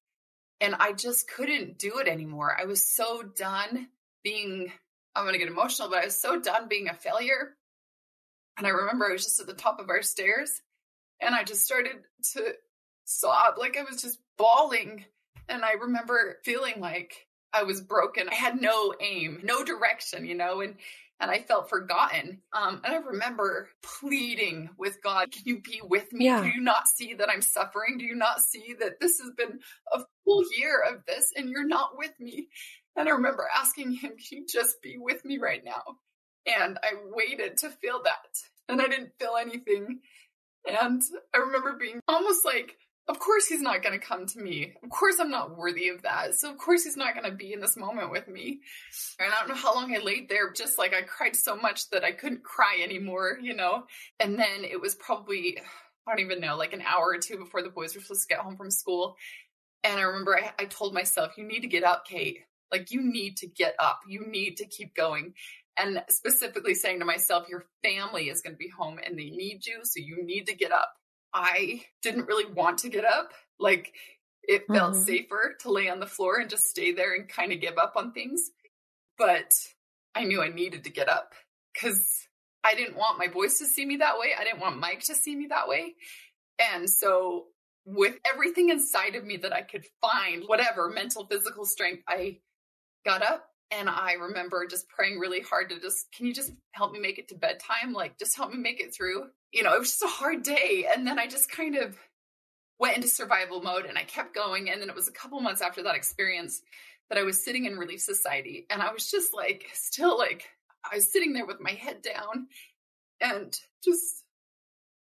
and 0.60 0.76
I 0.76 0.94
just 0.94 1.30
couldn't 1.30 1.78
do 1.78 2.00
it 2.00 2.08
anymore. 2.08 2.56
I 2.60 2.66
was 2.66 2.86
so 2.86 3.22
done 3.22 3.88
being, 4.24 4.72
I'm 5.16 5.24
going 5.24 5.34
to 5.34 5.40
get 5.40 5.48
emotional, 5.48 5.90
but 5.90 6.00
I 6.00 6.06
was 6.06 6.20
so 6.20 6.40
done 6.40 6.68
being 6.68 6.90
a 6.90 6.94
failure. 6.94 7.56
And 8.58 8.66
I 8.66 8.72
remember 8.72 9.08
I 9.08 9.12
was 9.12 9.24
just 9.24 9.40
at 9.40 9.48
the 9.48 9.54
top 9.54 9.80
of 9.80 9.90
our 9.90 10.02
stairs 10.02 10.62
and 11.22 11.36
I 11.36 11.44
just 11.44 11.64
started 11.64 11.98
to 12.34 12.54
sob 13.06 13.56
like 13.58 13.78
I 13.78 13.84
was 13.84 14.02
just 14.02 14.20
bawling. 14.38 15.06
And 15.48 15.64
I 15.64 15.74
remember 15.74 16.38
feeling 16.44 16.80
like 16.80 17.28
I 17.54 17.64
was 17.64 17.82
broken. 17.82 18.28
I 18.30 18.36
had 18.36 18.60
no 18.60 18.94
aim, 19.00 19.42
no 19.44 19.64
direction, 19.64 20.26
you 20.26 20.36
know, 20.36 20.62
and 20.62 20.76
and 21.20 21.32
I 21.32 21.40
felt 21.40 21.70
forgotten. 21.70 22.42
Um, 22.52 22.82
and 22.84 22.94
I 22.94 22.98
remember 22.98 23.70
pleading 23.82 24.70
with 24.78 25.02
God, 25.02 25.32
Can 25.32 25.44
you 25.46 25.62
be 25.62 25.82
with 25.82 26.12
me? 26.12 26.26
Yeah. 26.26 26.42
Do 26.42 26.50
you 26.50 26.62
not 26.62 26.88
see 26.88 27.14
that 27.14 27.30
I'm 27.30 27.42
suffering? 27.42 27.98
Do 27.98 28.06
you 28.06 28.16
not 28.16 28.42
see 28.42 28.76
that 28.80 29.00
this 29.00 29.20
has 29.20 29.32
been 29.38 29.60
a 29.94 30.02
full 30.26 30.44
year 30.58 30.84
of 30.90 31.06
this 31.06 31.32
and 31.36 31.50
you're 31.50 31.68
not 31.68 31.98
with 31.98 32.12
me? 32.20 32.50
And 32.98 33.08
I 33.08 33.14
remember 33.14 33.48
asking 33.56 33.94
him, 33.94 34.12
Can 34.12 34.40
you 34.40 34.46
just 34.46 34.82
be 34.82 34.98
with 34.98 35.24
me 35.24 35.38
right 35.38 35.64
now? 35.64 35.84
And 36.46 36.78
I 36.84 36.94
waited 37.06 37.58
to 37.60 37.70
feel 37.70 38.02
that. 38.04 38.38
And 38.68 38.82
I 38.82 38.88
didn't 38.88 39.12
feel 39.20 39.36
anything. 39.40 40.00
And 40.68 41.02
I 41.34 41.38
remember 41.38 41.78
being 41.80 42.00
almost 42.08 42.46
like 42.46 42.78
of 43.08 43.20
course 43.20 43.46
he's 43.46 43.62
not 43.62 43.84
going 43.84 43.98
to 43.98 44.06
come 44.06 44.26
to 44.26 44.40
me. 44.40 44.74
Of 44.84 44.90
course 44.90 45.20
I'm 45.20 45.30
not 45.30 45.56
worthy 45.56 45.90
of 45.90 46.02
that. 46.04 46.34
So 46.36 46.50
of 46.50 46.58
course 46.58 46.84
he's 46.84 46.98
not 46.98 47.14
going 47.14 47.30
to 47.30 47.36
be 47.36 47.54
in 47.54 47.60
this 47.60 47.78
moment 47.78 48.12
with 48.12 48.28
me. 48.28 48.62
And 49.20 49.32
I 49.32 49.40
don't 49.40 49.50
know 49.50 49.56
how 49.56 49.76
long 49.76 49.96
I 49.96 50.00
laid 50.00 50.28
there, 50.28 50.52
just 50.52 50.78
like 50.78 50.94
I 50.94 51.04
cried 51.04 51.36
so 51.36 51.56
much 51.56 51.90
that 51.92 52.04
I 52.04 52.12
couldn't 52.12 52.44
cry 52.44 52.80
anymore, 52.84 53.38
you 53.42 53.56
know? 53.56 53.84
And 54.20 54.40
then 54.40 54.64
it 54.64 54.82
was 54.82 54.96
probably, 54.96 55.60
I 56.08 56.12
don't 56.12 56.26
even 56.26 56.40
know, 56.40 56.58
like 56.58 56.74
an 56.74 56.82
hour 56.82 57.10
or 57.10 57.20
two 57.20 57.38
before 57.38 57.62
the 57.62 57.70
boys 57.70 57.96
were 57.96 58.02
supposed 58.02 58.28
to 58.28 58.34
get 58.34 58.44
home 58.44 58.58
from 58.58 58.72
school. 58.72 59.18
And 59.84 60.00
I 60.00 60.04
remember 60.04 60.36
I, 60.36 60.52
I 60.58 60.66
told 60.66 60.96
myself, 60.96 61.34
you 61.38 61.44
need 61.44 61.62
to 61.62 61.68
get 61.68 61.84
up, 61.84 62.08
Kate. 62.08 62.40
Like 62.72 62.92
you 62.92 63.02
need 63.02 63.38
to 63.38 63.48
get 63.48 63.76
up. 63.78 64.00
You 64.08 64.26
need 64.26 64.58
to 64.58 64.66
keep 64.66 64.96
going 64.96 65.36
and 65.78 66.02
specifically 66.10 66.74
saying 66.74 67.00
to 67.00 67.06
myself, 67.06 67.50
your 67.50 67.66
family 67.84 68.30
is 68.30 68.42
going 68.42 68.54
to 68.54 68.58
be 68.58 68.70
home 68.70 69.00
and 69.04 69.18
they 69.18 69.30
need 69.30 69.66
you. 69.66 69.80
So 69.84 70.00
you 70.00 70.24
need 70.24 70.48
to 70.48 70.56
get 70.56 70.72
up. 70.72 70.94
I 71.34 71.84
didn't 72.02 72.28
really 72.28 72.52
want 72.52 72.80
to 72.80 72.90
get 72.90 73.06
up. 73.06 73.32
Like 73.60 73.94
it 74.44 74.64
felt 74.72 74.94
mm-hmm. 74.94 75.04
safer 75.04 75.56
to 75.62 75.72
lay 75.72 75.90
on 75.90 76.00
the 76.00 76.06
floor 76.06 76.40
and 76.40 76.50
just 76.50 76.66
stay 76.66 76.92
there 76.92 77.14
and 77.14 77.28
kind 77.28 77.52
of 77.52 77.62
give 77.62 77.78
up 77.78 77.94
on 77.96 78.14
things. 78.14 78.52
But 79.18 79.52
I 80.14 80.24
knew 80.24 80.42
I 80.42 80.50
needed 80.50 80.84
to 80.86 80.90
get 80.90 81.10
up 81.10 81.34
because 81.74 82.02
I 82.64 82.76
didn't 82.76 82.98
want 82.98 83.20
my 83.20 83.28
boys 83.28 83.60
to 83.60 83.66
see 83.66 83.86
me 83.86 83.98
that 83.98 84.18
way. 84.18 84.32
I 84.38 84.44
didn't 84.44 84.62
want 84.62 84.80
Mike 84.80 85.02
to 85.06 85.16
see 85.16 85.36
me 85.36 85.48
that 85.48 85.68
way. 85.68 85.96
And 86.60 86.90
so, 86.90 87.46
with 87.86 88.16
everything 88.26 88.70
inside 88.70 89.16
of 89.16 89.24
me 89.24 89.38
that 89.38 89.54
I 89.54 89.62
could 89.62 89.86
find, 90.02 90.44
whatever 90.48 90.90
mental, 90.90 91.28
physical 91.28 91.66
strength, 91.66 92.02
I 92.08 92.40
got 93.06 93.22
up 93.22 93.46
and 93.72 93.90
I 93.90 94.14
remember 94.14 94.68
just 94.68 94.88
praying 94.90 95.20
really 95.20 95.42
hard 95.42 95.70
to 95.70 95.80
just, 95.80 96.12
can 96.12 96.26
you 96.26 96.34
just 96.34 96.52
help 96.72 96.92
me 96.92 97.00
make 97.00 97.18
it 97.18 97.28
to 97.30 97.36
bedtime? 97.36 97.94
Like, 97.94 98.18
just 98.18 98.36
help 98.36 98.52
me 98.52 98.58
make 98.58 98.80
it 98.80 98.94
through. 98.94 99.26
You 99.52 99.64
know, 99.64 99.74
it 99.74 99.80
was 99.80 99.90
just 99.90 100.04
a 100.04 100.08
hard 100.08 100.44
day. 100.44 100.88
And 100.92 101.06
then 101.06 101.18
I 101.18 101.28
just 101.28 101.50
kind 101.50 101.76
of 101.76 101.98
went 102.80 102.96
into 102.96 103.08
survival 103.08 103.62
mode 103.62 103.86
and 103.86 103.98
I 103.98 104.04
kept 104.04 104.36
going. 104.36 104.70
And 104.70 104.82
then 104.82 104.90
it 104.90 104.96
was 104.96 105.08
a 105.08 105.14
couple 105.14 105.40
months 105.40 105.62
after 105.62 105.84
that 105.84 105.96
experience 105.96 106.62
that 107.10 107.18
I 107.18 107.24
was 107.24 107.44
sitting 107.44 107.66
in 107.66 107.78
Relief 107.78 108.02
Society. 108.02 108.66
And 108.70 108.82
I 108.82 108.92
was 108.92 109.10
just 109.10 109.34
like, 109.34 109.66
still 109.74 110.18
like, 110.18 110.46
I 110.90 110.96
was 110.96 111.12
sitting 111.12 111.34
there 111.34 111.46
with 111.46 111.60
my 111.60 111.72
head 111.72 112.02
down 112.02 112.48
and 113.20 113.58
just 113.84 114.24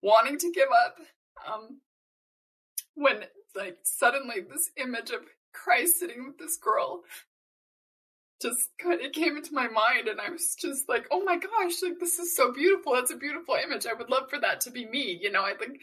wanting 0.03 0.39
to 0.39 0.53
give 0.53 0.69
up. 0.87 0.97
Um, 1.47 1.81
when 2.97 3.25
like 3.55 3.79
suddenly 3.83 4.41
this 4.41 4.71
image 4.77 5.11
of 5.11 5.21
Christ 5.53 6.01
sitting 6.01 6.27
with 6.27 6.39
this 6.39 6.57
girl 6.57 7.03
just 8.41 8.69
kind 8.79 9.05
of 9.05 9.13
came 9.13 9.37
into 9.37 9.55
my 9.55 9.69
mind 9.69 10.09
and 10.09 10.21
I 10.21 10.31
was 10.31 10.55
just 10.61 10.89
like, 10.89 11.07
oh 11.11 11.25
my 11.25 11.37
gosh, 11.37 11.83
like 11.83 11.99
this 11.99 12.19
is 12.19 12.37
so 12.37 12.53
beautiful. 12.53 12.95
That's 12.95 13.13
a 13.13 13.17
beautiful 13.17 13.57
image. 13.63 13.87
I 13.87 13.95
would 13.95 14.11
love 14.11 14.29
for 14.29 14.39
that 14.41 14.61
to 14.63 14.71
be 14.71 14.87
me. 14.87 15.19
You 15.21 15.33
know, 15.33 15.43
I 15.43 15.55
think 15.55 15.81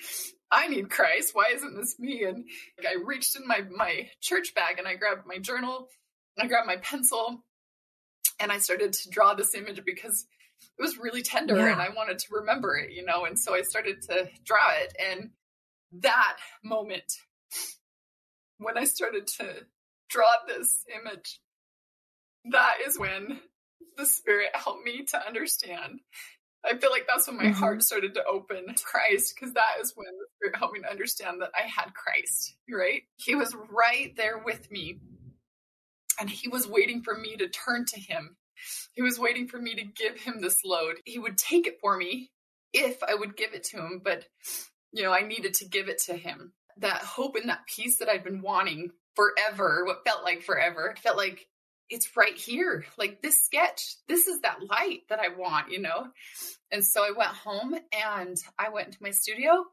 I 0.52 0.68
need 0.68 0.90
Christ. 0.90 1.32
Why 1.34 1.46
isn't 1.54 1.76
this 1.76 2.00
me? 2.00 2.24
And 2.24 2.46
like, 2.78 2.88
I 2.88 3.04
reached 3.04 3.36
in 3.36 3.48
my 3.48 3.62
my 3.76 4.10
church 4.22 4.54
bag 4.54 4.78
and 4.78 4.88
I 4.88 4.96
grabbed 4.96 5.26
my 5.26 5.40
journal, 5.40 5.90
and 6.38 6.46
I 6.46 6.48
grabbed 6.48 6.68
my 6.68 6.78
pencil, 6.78 7.44
and 8.40 8.52
I 8.52 8.60
started 8.60 8.94
to 8.94 9.10
draw 9.10 9.34
this 9.34 9.56
image 9.56 9.84
because 9.84 10.26
it 10.78 10.82
was 10.82 10.98
really 10.98 11.22
tender 11.22 11.58
yeah. 11.58 11.72
and 11.72 11.82
I 11.82 11.90
wanted 11.90 12.20
to 12.20 12.28
remember 12.32 12.76
it, 12.78 12.92
you 12.92 13.04
know, 13.06 13.26
and 13.26 13.38
so 13.38 13.54
I 13.54 13.62
started 13.62 14.02
to 14.04 14.30
draw 14.46 14.72
it. 14.82 14.94
And 15.00 15.32
that 16.02 16.38
moment 16.64 17.12
when 18.58 18.78
I 18.78 18.86
started 18.86 19.28
to 19.28 19.66
draw 20.10 20.30
this 20.48 20.86
image 20.96 21.40
that 22.52 22.76
is 22.86 23.00
when 23.00 23.40
the 23.98 24.06
spirit 24.06 24.50
helped 24.54 24.86
me 24.86 25.06
to 25.06 25.28
understand. 25.28 26.00
I 26.66 26.78
feel 26.78 26.92
like 26.92 27.06
that's 27.08 27.28
when 27.28 27.38
my 27.38 27.44
mm-hmm. 27.44 27.54
heart 27.54 27.84
started 27.84 28.14
to 28.14 28.24
open 28.26 28.74
to 28.74 28.84
Christ 28.84 29.36
because 29.36 29.54
that 29.54 29.82
is 29.82 29.94
when 29.96 30.08
the 30.08 30.28
spirit 30.36 30.56
helped 30.58 30.74
me 30.74 30.80
to 30.82 30.90
understand 30.90 31.42
that 31.42 31.52
I 31.58 31.68
had 31.68 31.94
Christ, 31.94 32.56
right? 32.72 33.04
He 33.18 33.36
was 33.36 33.56
right 33.70 34.16
there 34.16 34.42
with 34.44 34.72
me 34.72 35.00
and 36.20 36.30
he 36.30 36.48
was 36.48 36.68
waiting 36.68 37.02
for 37.02 37.18
me 37.18 37.36
to 37.38 37.50
turn 37.50 37.86
to 37.86 38.00
him. 38.00 38.38
He 38.94 39.02
was 39.02 39.20
waiting 39.20 39.48
for 39.48 39.60
me 39.60 39.76
to 39.76 39.84
give 39.84 40.22
him 40.22 40.40
this 40.40 40.64
load. 40.64 40.96
He 41.04 41.20
would 41.20 41.38
take 41.38 41.68
it 41.68 41.80
for 41.82 41.98
me 41.98 42.32
if 42.72 43.04
I 43.04 43.16
would 43.16 43.36
give 43.36 43.54
it 43.54 43.64
to 43.66 43.78
him, 43.78 44.02
but 44.04 44.26
you 44.94 45.04
know, 45.04 45.12
I 45.12 45.22
needed 45.22 45.56
to 45.56 45.66
give 45.66 45.90
it 45.90 46.02
to 46.04 46.16
him. 46.16 46.54
That 46.78 47.02
hope 47.02 47.36
and 47.36 47.50
that 47.50 47.68
peace 47.68 47.98
that 47.98 48.10
I'd 48.10 48.24
been 48.24 48.42
wanting 48.42 48.92
forever, 49.16 49.84
what 49.86 50.06
felt 50.06 50.24
like 50.24 50.44
forever, 50.44 50.96
felt 51.02 51.18
like 51.18 51.48
it's 51.94 52.18
right 52.18 52.36
here. 52.36 52.86
Like 52.98 53.22
this 53.22 53.46
sketch, 53.46 53.96
this 54.08 54.28
is 54.28 54.42
that 54.42 54.58
light 54.68 55.02
that 55.10 55.20
I 55.20 55.30
want, 55.38 55.72
you 55.72 55.80
know? 55.80 56.08
And 56.72 56.84
so 56.84 57.04
I 57.04 57.12
went 57.16 57.30
home 57.30 57.76
and 57.94 58.36
I 58.58 58.70
went 58.70 58.88
into 58.88 59.04
my 59.04 59.12
studio 59.12 59.64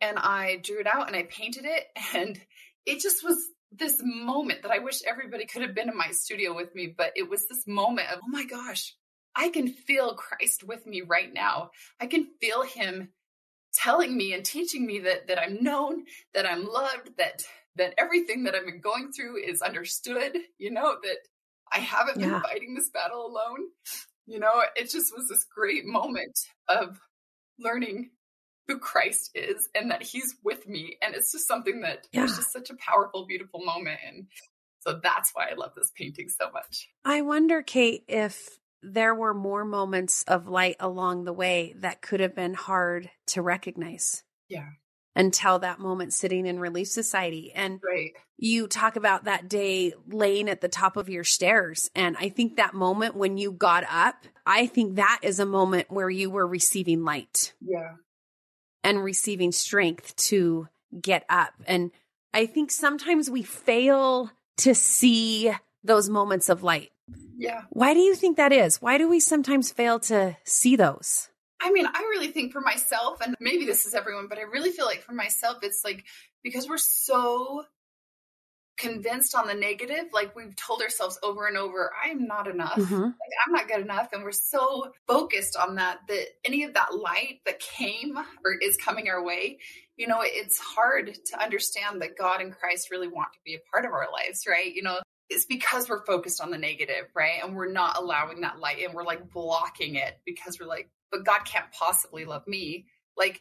and 0.00 0.18
I 0.18 0.56
drew 0.56 0.80
it 0.80 0.86
out 0.86 1.06
and 1.06 1.16
I 1.16 1.22
painted 1.22 1.64
it. 1.64 1.84
And 2.14 2.40
it 2.86 3.00
just 3.00 3.24
was 3.24 3.38
this 3.72 4.00
moment 4.02 4.62
that 4.62 4.70
I 4.70 4.80
wish 4.80 5.00
everybody 5.06 5.46
could 5.46 5.62
have 5.62 5.74
been 5.74 5.88
in 5.88 5.96
my 5.96 6.10
studio 6.10 6.54
with 6.54 6.74
me. 6.74 6.92
But 6.96 7.12
it 7.14 7.30
was 7.30 7.46
this 7.46 7.66
moment 7.66 8.08
of, 8.12 8.18
oh 8.22 8.28
my 8.28 8.44
gosh, 8.44 8.94
I 9.36 9.48
can 9.48 9.68
feel 9.68 10.14
Christ 10.14 10.64
with 10.64 10.86
me 10.86 11.02
right 11.02 11.32
now. 11.32 11.70
I 12.00 12.06
can 12.06 12.26
feel 12.40 12.62
him 12.62 13.10
telling 13.74 14.16
me 14.16 14.32
and 14.32 14.44
teaching 14.44 14.86
me 14.86 15.00
that 15.00 15.28
that 15.28 15.40
I'm 15.40 15.62
known, 15.62 16.04
that 16.34 16.46
I'm 16.46 16.66
loved, 16.66 17.10
that 17.18 17.44
that 17.76 17.94
everything 17.98 18.44
that 18.44 18.54
I've 18.54 18.66
been 18.66 18.80
going 18.80 19.12
through 19.12 19.42
is 19.42 19.62
understood, 19.62 20.36
you 20.58 20.70
know, 20.70 20.96
that 21.02 21.18
I 21.74 21.80
haven't 21.80 22.20
yeah. 22.20 22.28
been 22.28 22.42
fighting 22.42 22.74
this 22.74 22.90
battle 22.90 23.26
alone. 23.26 23.66
You 24.26 24.38
know, 24.38 24.62
it 24.76 24.90
just 24.90 25.12
was 25.14 25.28
this 25.28 25.44
great 25.44 25.84
moment 25.84 26.38
of 26.68 26.98
learning 27.58 28.10
who 28.66 28.78
Christ 28.78 29.30
is 29.34 29.68
and 29.74 29.90
that 29.90 30.02
he's 30.02 30.36
with 30.42 30.66
me. 30.66 30.96
And 31.02 31.14
it's 31.14 31.32
just 31.32 31.46
something 31.46 31.82
that 31.82 32.06
yeah. 32.12 32.26
just 32.26 32.52
such 32.52 32.70
a 32.70 32.76
powerful, 32.76 33.26
beautiful 33.26 33.62
moment. 33.64 33.98
And 34.06 34.26
so 34.80 35.00
that's 35.02 35.32
why 35.34 35.48
I 35.50 35.54
love 35.54 35.72
this 35.76 35.92
painting 35.96 36.28
so 36.28 36.50
much. 36.50 36.88
I 37.04 37.22
wonder, 37.22 37.62
Kate, 37.62 38.04
if 38.08 38.48
there 38.82 39.14
were 39.14 39.34
more 39.34 39.64
moments 39.64 40.24
of 40.28 40.48
light 40.48 40.76
along 40.80 41.24
the 41.24 41.32
way 41.32 41.74
that 41.78 42.02
could 42.02 42.20
have 42.20 42.34
been 42.34 42.54
hard 42.54 43.10
to 43.28 43.42
recognize. 43.42 44.22
Yeah. 44.48 44.68
Until 45.16 45.60
that 45.60 45.78
moment 45.78 46.12
sitting 46.12 46.44
in 46.44 46.58
Relief 46.58 46.88
Society. 46.88 47.52
And 47.54 47.80
right. 47.88 48.10
you 48.36 48.66
talk 48.66 48.96
about 48.96 49.24
that 49.24 49.48
day 49.48 49.94
laying 50.08 50.48
at 50.48 50.60
the 50.60 50.68
top 50.68 50.96
of 50.96 51.08
your 51.08 51.22
stairs. 51.22 51.88
And 51.94 52.16
I 52.18 52.28
think 52.30 52.56
that 52.56 52.74
moment 52.74 53.14
when 53.14 53.38
you 53.38 53.52
got 53.52 53.84
up, 53.88 54.16
I 54.44 54.66
think 54.66 54.96
that 54.96 55.20
is 55.22 55.38
a 55.38 55.46
moment 55.46 55.88
where 55.88 56.10
you 56.10 56.30
were 56.30 56.46
receiving 56.46 57.04
light. 57.04 57.52
Yeah. 57.60 57.92
And 58.82 59.04
receiving 59.04 59.52
strength 59.52 60.16
to 60.28 60.68
get 61.00 61.24
up. 61.28 61.54
And 61.64 61.92
I 62.32 62.46
think 62.46 62.72
sometimes 62.72 63.30
we 63.30 63.44
fail 63.44 64.30
to 64.58 64.74
see 64.74 65.52
those 65.84 66.08
moments 66.08 66.48
of 66.48 66.64
light. 66.64 66.90
Yeah. 67.36 67.62
Why 67.70 67.94
do 67.94 68.00
you 68.00 68.14
think 68.14 68.36
that 68.36 68.52
is? 68.52 68.82
Why 68.82 68.98
do 68.98 69.08
we 69.08 69.20
sometimes 69.20 69.70
fail 69.70 70.00
to 70.00 70.36
see 70.44 70.74
those? 70.76 71.28
I 71.64 71.70
mean, 71.70 71.86
I 71.86 72.00
really 72.10 72.28
think 72.28 72.52
for 72.52 72.60
myself, 72.60 73.20
and 73.22 73.34
maybe 73.40 73.64
this 73.64 73.86
is 73.86 73.94
everyone, 73.94 74.28
but 74.28 74.38
I 74.38 74.42
really 74.42 74.70
feel 74.70 74.84
like 74.84 75.02
for 75.02 75.14
myself, 75.14 75.58
it's 75.62 75.80
like 75.82 76.04
because 76.42 76.68
we're 76.68 76.76
so 76.76 77.64
convinced 78.76 79.34
on 79.34 79.46
the 79.46 79.54
negative, 79.54 80.06
like 80.12 80.36
we've 80.36 80.54
told 80.56 80.82
ourselves 80.82 81.18
over 81.22 81.46
and 81.46 81.56
over, 81.56 81.90
I 82.04 82.10
am 82.10 82.26
not 82.26 82.48
enough. 82.48 82.76
Mm-hmm. 82.76 83.02
Like, 83.02 83.14
I'm 83.46 83.52
not 83.52 83.68
good 83.68 83.80
enough. 83.80 84.08
And 84.12 84.24
we're 84.24 84.32
so 84.32 84.92
focused 85.06 85.56
on 85.56 85.76
that, 85.76 86.00
that 86.08 86.26
any 86.44 86.64
of 86.64 86.74
that 86.74 86.94
light 86.94 87.40
that 87.46 87.60
came 87.60 88.18
or 88.44 88.52
is 88.60 88.76
coming 88.76 89.08
our 89.08 89.24
way, 89.24 89.58
you 89.96 90.06
know, 90.06 90.18
it's 90.22 90.58
hard 90.58 91.16
to 91.26 91.42
understand 91.42 92.02
that 92.02 92.18
God 92.18 92.40
and 92.40 92.52
Christ 92.52 92.90
really 92.90 93.08
want 93.08 93.32
to 93.32 93.38
be 93.44 93.54
a 93.54 93.70
part 93.72 93.86
of 93.86 93.92
our 93.92 94.08
lives, 94.12 94.44
right? 94.46 94.74
You 94.74 94.82
know, 94.82 94.98
it's 95.30 95.46
because 95.46 95.88
we're 95.88 96.04
focused 96.04 96.42
on 96.42 96.50
the 96.50 96.58
negative, 96.58 97.06
right? 97.14 97.40
And 97.42 97.54
we're 97.54 97.72
not 97.72 97.96
allowing 97.96 98.40
that 98.42 98.58
light 98.58 98.84
and 98.84 98.92
we're 98.92 99.04
like 99.04 99.30
blocking 99.32 99.94
it 99.94 100.18
because 100.26 100.58
we're 100.60 100.66
like, 100.66 100.90
but 101.14 101.24
God 101.24 101.44
can't 101.44 101.70
possibly 101.70 102.24
love 102.24 102.46
me. 102.48 102.86
Like, 103.16 103.40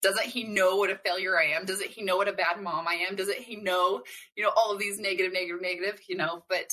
doesn't 0.00 0.26
he 0.26 0.44
know 0.44 0.76
what 0.76 0.90
a 0.90 0.94
failure 0.94 1.36
I 1.36 1.56
am? 1.56 1.64
Doesn't 1.64 1.90
he 1.90 2.04
know 2.04 2.16
what 2.16 2.28
a 2.28 2.32
bad 2.32 2.62
mom 2.62 2.86
I 2.86 3.04
am? 3.08 3.16
Doesn't 3.16 3.38
he 3.38 3.56
know, 3.56 4.02
you 4.36 4.44
know, 4.44 4.52
all 4.56 4.72
of 4.72 4.78
these 4.78 5.00
negative, 5.00 5.32
negative, 5.32 5.60
negative, 5.60 6.00
you 6.08 6.16
know? 6.16 6.44
But 6.48 6.70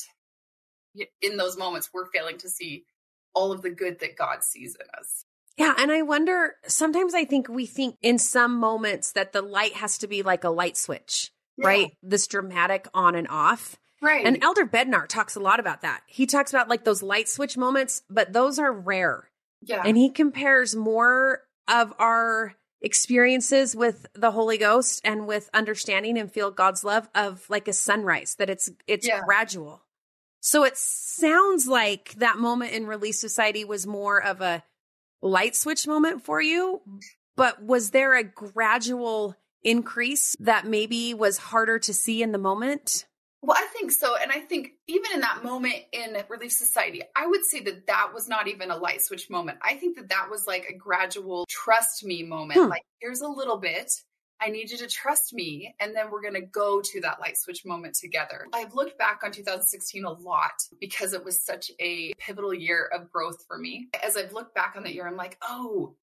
in 1.24 1.38
those 1.38 1.58
moments, 1.58 1.89
we're 1.91 2.06
failing 2.12 2.38
to 2.38 2.50
see 2.50 2.86
all 3.34 3.51
of 3.51 3.63
the 3.63 3.72
good 3.72 4.00
that 4.01 4.15
God 4.15 4.44
sees 4.44 4.75
in 4.75 4.86
us. 5.00 5.25
Yeah. 5.58 5.74
And 5.75 5.91
I 5.91 6.03
wonder, 6.03 6.53
sometimes 6.67 7.15
I 7.15 7.25
think 7.25 7.50
we 7.50 7.65
think 7.65 7.96
in 8.03 8.20
some 8.20 8.60
moments 8.60 9.13
that 9.13 9.34
the 9.34 9.41
light 9.41 9.74
has 9.74 9.98
to 9.98 10.08
be 10.08 10.22
like 10.22 10.44
a 10.44 10.51
light 10.51 10.77
switch, 10.77 11.32
yeah. 11.58 11.67
right? 11.67 11.91
This 12.03 12.27
dramatic 12.27 12.88
on 12.94 13.15
and 13.15 13.27
off. 13.27 13.75
Right. 14.03 14.24
And 14.24 14.44
Elder 14.44 14.67
Bednar 14.67 15.08
talks 15.08 15.36
a 15.36 15.39
lot 15.39 15.60
about 15.60 15.82
that. 15.82 16.01
He 16.06 16.27
talks 16.27 16.53
about 16.53 16.70
like 16.70 16.84
those 16.84 17.01
light 17.01 17.27
switch 17.27 17.58
moments, 17.58 18.03
but 18.08 18.32
those 18.32 18.60
are 18.60 18.72
rare. 18.72 19.32
Yeah. 19.62 19.84
And 19.86 19.98
he 19.98 20.10
compares 20.10 20.76
more 20.76 21.44
of 21.68 21.94
our 22.00 22.56
experiences 22.82 23.76
with 23.76 24.06
the 24.14 24.32
Holy 24.32 24.58
Ghost 24.58 25.02
and 25.04 25.28
with 25.28 25.50
understanding 25.54 26.18
and 26.18 26.32
feel 26.32 26.52
God's 26.52 26.84
love 26.84 27.10
of 27.16 27.46
like 27.50 27.68
a 27.68 27.74
sunrise, 27.74 28.36
that 28.36 28.50
it's 28.50 28.70
it's 28.86 29.08
yeah. 29.08 29.22
gradual. 29.26 29.82
So 30.40 30.64
it 30.64 30.78
sounds 30.78 31.68
like 31.68 32.14
that 32.18 32.38
moment 32.38 32.72
in 32.72 32.88
Relief 32.88 33.16
Society 33.16 33.66
was 33.66 33.88
more 33.88 34.22
of 34.24 34.42
a 34.42 34.64
light 35.22 35.56
switch 35.56 35.88
moment 35.88 36.24
for 36.24 36.40
you, 36.42 36.82
but 37.36 37.62
was 37.62 37.90
there 37.90 38.16
a 38.16 38.24
gradual 38.24 39.36
increase 39.64 40.36
that 40.40 40.66
maybe 40.66 41.14
was 41.14 41.38
harder 41.38 41.80
to 41.80 41.94
see 41.94 42.22
in 42.22 42.32
the 42.32 42.38
moment? 42.38 43.06
Well, 43.41 43.58
I 43.58 43.67
think 43.67 43.91
so. 43.91 44.15
And 44.15 44.32
I 44.32 44.39
think 44.39 44.72
even 44.88 45.12
in 45.13 45.22
that 45.22 45.44
moment 45.44 45.75
in 45.91 46.17
Relief 46.27 46.51
Society, 46.51 47.01
I 47.15 47.27
would 47.27 47.46
say 47.46 47.62
that 47.62 47.88
that 47.88 48.12
was 48.13 48.27
not 48.27 48.48
even 48.48 48.72
a 48.72 48.77
light 48.77 49.01
switch 49.01 49.29
moment. 49.29 49.60
I 49.62 49.75
think 49.75 49.96
that 49.98 50.10
that 50.10 50.27
was 50.29 50.48
like 50.48 50.65
a 50.70 50.74
gradual 50.74 51.46
trust 51.50 52.03
me 52.03 52.24
moment. 52.24 52.60
Hmm. 52.60 52.70
Like, 52.70 52.84
here's 53.00 53.22
a 53.22 53.27
little 53.27 53.58
bit. 53.58 53.91
I 54.39 54.50
need 54.50 54.70
you 54.70 54.77
to 54.77 54.88
trust 54.88 55.34
me. 55.34 55.75
And 55.79 55.96
then 55.96 56.12
we're 56.12 56.22
going 56.22 56.34
to 56.36 56.41
go 56.41 56.82
to 56.82 57.01
that 57.01 57.20
light 57.20 57.38
switch 57.38 57.65
moment 57.65 57.96
together. 57.96 58.46
I've 58.53 58.75
looked 58.75 58.98
back 58.98 59.22
on 59.24 59.32
2016 59.32 60.03
a 60.03 60.12
lot 60.12 60.51
because 60.79 61.13
it 61.13 61.24
was 61.24 61.44
such 61.44 61.72
a 61.79 62.13
pivotal 62.20 62.53
year 62.53 62.89
of 62.94 63.12
growth 63.12 63.44
for 63.48 63.58
me. 63.58 63.89
As 64.03 64.15
I've 64.17 64.34
looked 64.34 64.53
back 64.53 64.74
on 64.75 64.84
that 64.84 64.94
year, 64.94 65.08
I'm 65.08 65.15
like, 65.15 65.38
oh, 65.41 65.96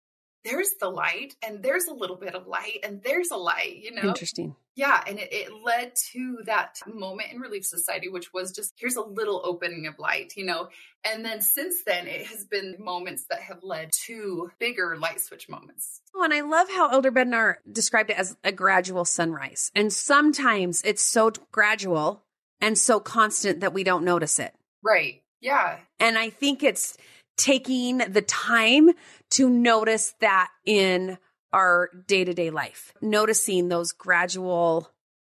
there's 0.45 0.71
the 0.81 0.89
light 0.89 1.35
and 1.47 1.63
there's 1.63 1.87
a 1.87 1.95
little 1.95 2.17
bit 2.17 2.35
of 2.35 2.47
light 2.47 2.81
and 2.85 3.03
there's 3.03 3.31
a 3.31 3.37
light, 3.37 3.77
you 3.83 3.95
know? 3.95 4.09
Interesting. 4.09 4.55
Yeah. 4.77 5.03
And 5.07 5.19
it, 5.19 5.33
it, 5.33 5.49
led 5.65 5.95
to 6.13 6.41
that 6.45 6.81
moment 6.87 7.33
in 7.33 7.41
Relief 7.41 7.65
Society, 7.65 8.09
which 8.09 8.33
was 8.33 8.53
just 8.53 8.75
here's 8.77 8.97
a 8.97 9.03
little 9.03 9.41
opening 9.45 9.87
of 9.87 9.99
light, 9.99 10.35
you 10.37 10.45
know? 10.45 10.69
And 11.05 11.25
then 11.25 11.41
since 11.41 11.83
then, 11.85 12.07
it 12.07 12.27
has 12.27 12.45
been 12.45 12.77
moments 12.79 13.25
that 13.31 13.41
have 13.41 13.63
led 13.63 13.91
to 14.07 14.51
bigger 14.59 14.97
light 14.99 15.21
switch 15.21 15.49
moments. 15.49 16.03
Oh, 16.15 16.23
and 16.23 16.35
I 16.35 16.43
love 16.43 16.69
how 16.69 16.89
Elder 16.91 17.11
Bednar 17.11 17.57
described 17.71 18.11
it 18.11 18.19
as 18.19 18.37
a 18.45 18.53
gradual 18.53 19.05
sunrise. 19.05 19.71
And 19.75 19.93
sometimes 19.93 20.83
it's 20.83 21.03
so 21.03 21.33
gradual 21.53 22.23
and 22.61 22.77
so 22.77 23.01
constant 23.01 23.61
that 23.61 23.73
we 23.73 23.85
don't 23.85 24.05
notice 24.05 24.39
it. 24.39 24.55
Right. 24.83 25.23
Yeah. 25.41 25.79
And 26.01 26.19
I 26.19 26.31
think 26.31 26.63
it's 26.63 26.97
taking 27.37 27.99
the 27.99 28.23
time 28.23 28.91
to 29.31 29.49
notice 29.49 30.15
that 30.21 30.49
in 30.65 31.19
our 31.53 31.91
day 32.07 32.25
to 32.25 32.35
day 32.35 32.51
life, 32.51 32.93
noticing 33.01 33.69
those 33.69 33.93
gradual 33.93 34.91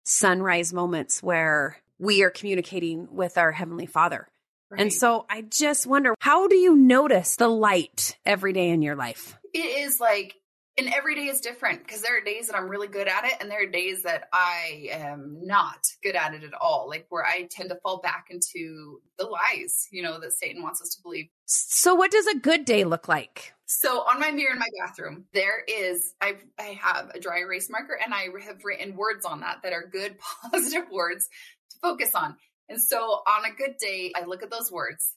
sunrise 0.04 0.72
moments 0.72 1.22
where 1.22 1.78
we 1.98 2.22
are 2.22 2.30
communicating 2.30 3.08
with 3.10 3.38
our 3.38 3.52
Heavenly 3.52 3.86
Father. 3.86 4.28
Right. 4.70 4.80
And 4.80 4.92
so 4.92 5.26
I 5.30 5.42
just 5.42 5.86
wonder, 5.86 6.14
how 6.20 6.48
do 6.48 6.56
you 6.56 6.76
notice 6.76 7.36
the 7.36 7.48
light 7.48 8.16
every 8.24 8.52
day 8.52 8.70
in 8.70 8.82
your 8.82 8.96
life? 8.96 9.38
It 9.52 9.58
is 9.58 10.00
like 10.00 10.36
and 10.78 10.92
every 10.92 11.14
day 11.14 11.26
is 11.26 11.40
different 11.40 11.86
because 11.86 12.02
there 12.02 12.18
are 12.18 12.20
days 12.20 12.48
that 12.48 12.56
I'm 12.56 12.68
really 12.68 12.88
good 12.88 13.08
at 13.08 13.24
it, 13.24 13.34
and 13.40 13.50
there 13.50 13.62
are 13.62 13.70
days 13.70 14.02
that 14.02 14.28
I 14.32 14.88
am 14.90 15.38
not 15.42 15.78
good 16.02 16.14
at 16.14 16.34
it 16.34 16.44
at 16.44 16.52
all. 16.60 16.86
Like 16.88 17.06
where 17.08 17.24
I 17.24 17.48
tend 17.50 17.70
to 17.70 17.78
fall 17.82 18.00
back 18.00 18.26
into 18.30 19.00
the 19.18 19.24
lies, 19.24 19.88
you 19.90 20.02
know, 20.02 20.20
that 20.20 20.32
Satan 20.32 20.62
wants 20.62 20.82
us 20.82 20.94
to 20.96 21.02
believe. 21.02 21.26
So, 21.46 21.94
what 21.94 22.10
does 22.10 22.26
a 22.26 22.38
good 22.38 22.64
day 22.64 22.84
look 22.84 23.08
like? 23.08 23.54
So, 23.64 24.00
on 24.00 24.20
my 24.20 24.30
mirror 24.30 24.52
in 24.52 24.58
my 24.58 24.68
bathroom, 24.84 25.24
there 25.32 25.64
is 25.66 26.12
I 26.20 26.36
I 26.58 26.78
have 26.80 27.10
a 27.14 27.20
dry 27.20 27.38
erase 27.40 27.70
marker, 27.70 27.98
and 28.02 28.12
I 28.12 28.28
have 28.46 28.64
written 28.64 28.96
words 28.96 29.24
on 29.24 29.40
that 29.40 29.62
that 29.62 29.72
are 29.72 29.88
good, 29.90 30.16
positive 30.50 30.90
words 30.90 31.28
to 31.70 31.78
focus 31.80 32.14
on. 32.14 32.36
And 32.68 32.82
so, 32.82 32.98
on 32.98 33.44
a 33.44 33.54
good 33.54 33.76
day, 33.80 34.12
I 34.14 34.24
look 34.24 34.42
at 34.42 34.50
those 34.50 34.70
words 34.70 35.10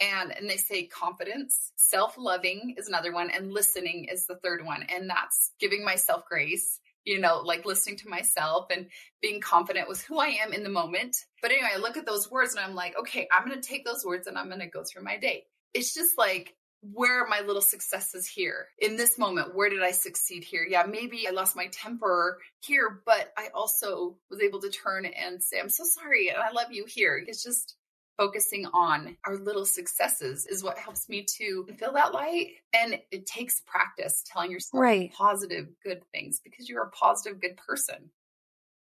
and 0.00 0.36
and 0.36 0.48
they 0.48 0.56
say 0.56 0.84
confidence 0.84 1.72
self-loving 1.76 2.74
is 2.76 2.88
another 2.88 3.12
one 3.12 3.30
and 3.30 3.52
listening 3.52 4.04
is 4.04 4.26
the 4.26 4.36
third 4.36 4.64
one. 4.64 4.84
And 4.94 5.08
that's 5.08 5.52
giving 5.58 5.84
myself 5.84 6.24
grace 6.28 6.80
you 7.04 7.18
know 7.18 7.40
like 7.44 7.64
listening 7.64 7.96
to 7.96 8.08
myself 8.08 8.66
and 8.70 8.86
being 9.22 9.40
confident 9.40 9.88
with 9.88 10.02
who 10.02 10.18
i 10.18 10.26
am 10.26 10.52
in 10.52 10.62
the 10.62 10.68
moment. 10.68 11.16
But 11.40 11.50
anyway 11.50 11.70
i 11.74 11.78
look 11.78 11.96
at 11.96 12.06
those 12.06 12.30
words 12.30 12.54
and 12.54 12.64
i'm 12.64 12.74
like 12.74 12.96
okay 12.98 13.26
i'm 13.32 13.48
going 13.48 13.60
to 13.60 13.66
take 13.66 13.84
those 13.84 14.04
words 14.04 14.26
and 14.26 14.36
i'm 14.36 14.48
going 14.48 14.60
to 14.60 14.66
go 14.66 14.84
through 14.84 15.04
my 15.04 15.16
day. 15.16 15.44
It's 15.74 15.94
just 15.94 16.18
like 16.18 16.54
where 16.92 17.24
are 17.24 17.26
my 17.26 17.40
little 17.40 17.60
successes 17.60 18.24
here? 18.24 18.68
In 18.78 18.94
this 18.94 19.18
moment 19.18 19.54
where 19.54 19.70
did 19.70 19.82
i 19.82 19.90
succeed 19.90 20.44
here? 20.44 20.66
Yeah 20.68 20.84
maybe 20.84 21.26
i 21.26 21.30
lost 21.30 21.56
my 21.56 21.68
temper 21.72 22.38
here 22.60 23.00
but 23.06 23.32
i 23.36 23.48
also 23.54 24.16
was 24.30 24.40
able 24.40 24.60
to 24.60 24.70
turn 24.70 25.06
and 25.06 25.42
say 25.42 25.58
i'm 25.58 25.70
so 25.70 25.84
sorry 25.84 26.28
and 26.28 26.38
i 26.38 26.50
love 26.52 26.72
you 26.72 26.84
here. 26.86 27.22
It's 27.26 27.42
just 27.42 27.74
focusing 28.18 28.66
on 28.66 29.16
our 29.24 29.36
little 29.36 29.64
successes 29.64 30.44
is 30.44 30.62
what 30.62 30.76
helps 30.76 31.08
me 31.08 31.24
to 31.38 31.66
feel 31.78 31.92
that 31.92 32.12
light. 32.12 32.48
And 32.74 32.98
it 33.10 33.26
takes 33.26 33.60
practice 33.60 34.22
telling 34.30 34.50
yourself 34.50 34.82
right. 34.82 35.12
positive, 35.14 35.68
good 35.82 36.02
things 36.12 36.40
because 36.42 36.68
you're 36.68 36.82
a 36.82 36.90
positive, 36.90 37.40
good 37.40 37.56
person. 37.56 38.10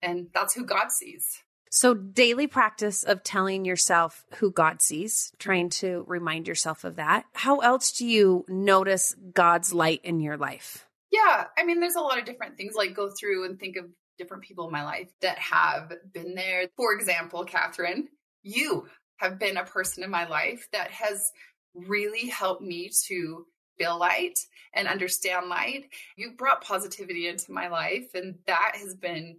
And 0.01 0.27
that's 0.33 0.55
who 0.55 0.65
God 0.65 0.91
sees. 0.91 1.41
So, 1.71 1.93
daily 1.93 2.47
practice 2.47 3.03
of 3.03 3.21
telling 3.23 3.65
yourself 3.65 4.25
who 4.35 4.49
God 4.49 4.81
sees, 4.81 5.33
trying 5.39 5.69
to 5.71 6.05
remind 6.07 6.47
yourself 6.47 6.85
of 6.85 6.95
that. 6.95 7.25
How 7.33 7.57
else 7.59 7.91
do 7.91 8.05
you 8.05 8.45
notice 8.47 9.13
God's 9.33 9.73
light 9.73 9.99
in 10.05 10.21
your 10.21 10.37
life? 10.37 10.87
Yeah, 11.11 11.45
I 11.57 11.65
mean, 11.65 11.81
there's 11.81 11.95
a 11.95 12.01
lot 12.01 12.17
of 12.17 12.23
different 12.23 12.55
things 12.55 12.75
like 12.75 12.95
go 12.95 13.09
through 13.09 13.45
and 13.45 13.59
think 13.59 13.75
of 13.75 13.85
different 14.17 14.43
people 14.43 14.67
in 14.67 14.71
my 14.71 14.85
life 14.85 15.11
that 15.21 15.37
have 15.37 15.91
been 16.13 16.35
there. 16.35 16.67
For 16.77 16.93
example, 16.93 17.45
Kathryn, 17.45 18.05
you 18.41 18.87
have 19.17 19.39
been 19.39 19.57
a 19.57 19.63
person 19.63 20.03
in 20.03 20.09
my 20.09 20.27
life 20.27 20.67
that 20.71 20.91
has 20.91 21.31
really 21.73 22.27
helped 22.27 22.61
me 22.61 22.89
to 23.07 23.45
feel 23.77 23.97
light 23.97 24.39
and 24.73 24.87
understand 24.87 25.49
light. 25.49 25.85
You've 26.15 26.37
brought 26.37 26.63
positivity 26.63 27.27
into 27.27 27.51
my 27.51 27.67
life, 27.67 28.07
and 28.13 28.35
that 28.47 28.73
has 28.75 28.95
been 28.95 29.37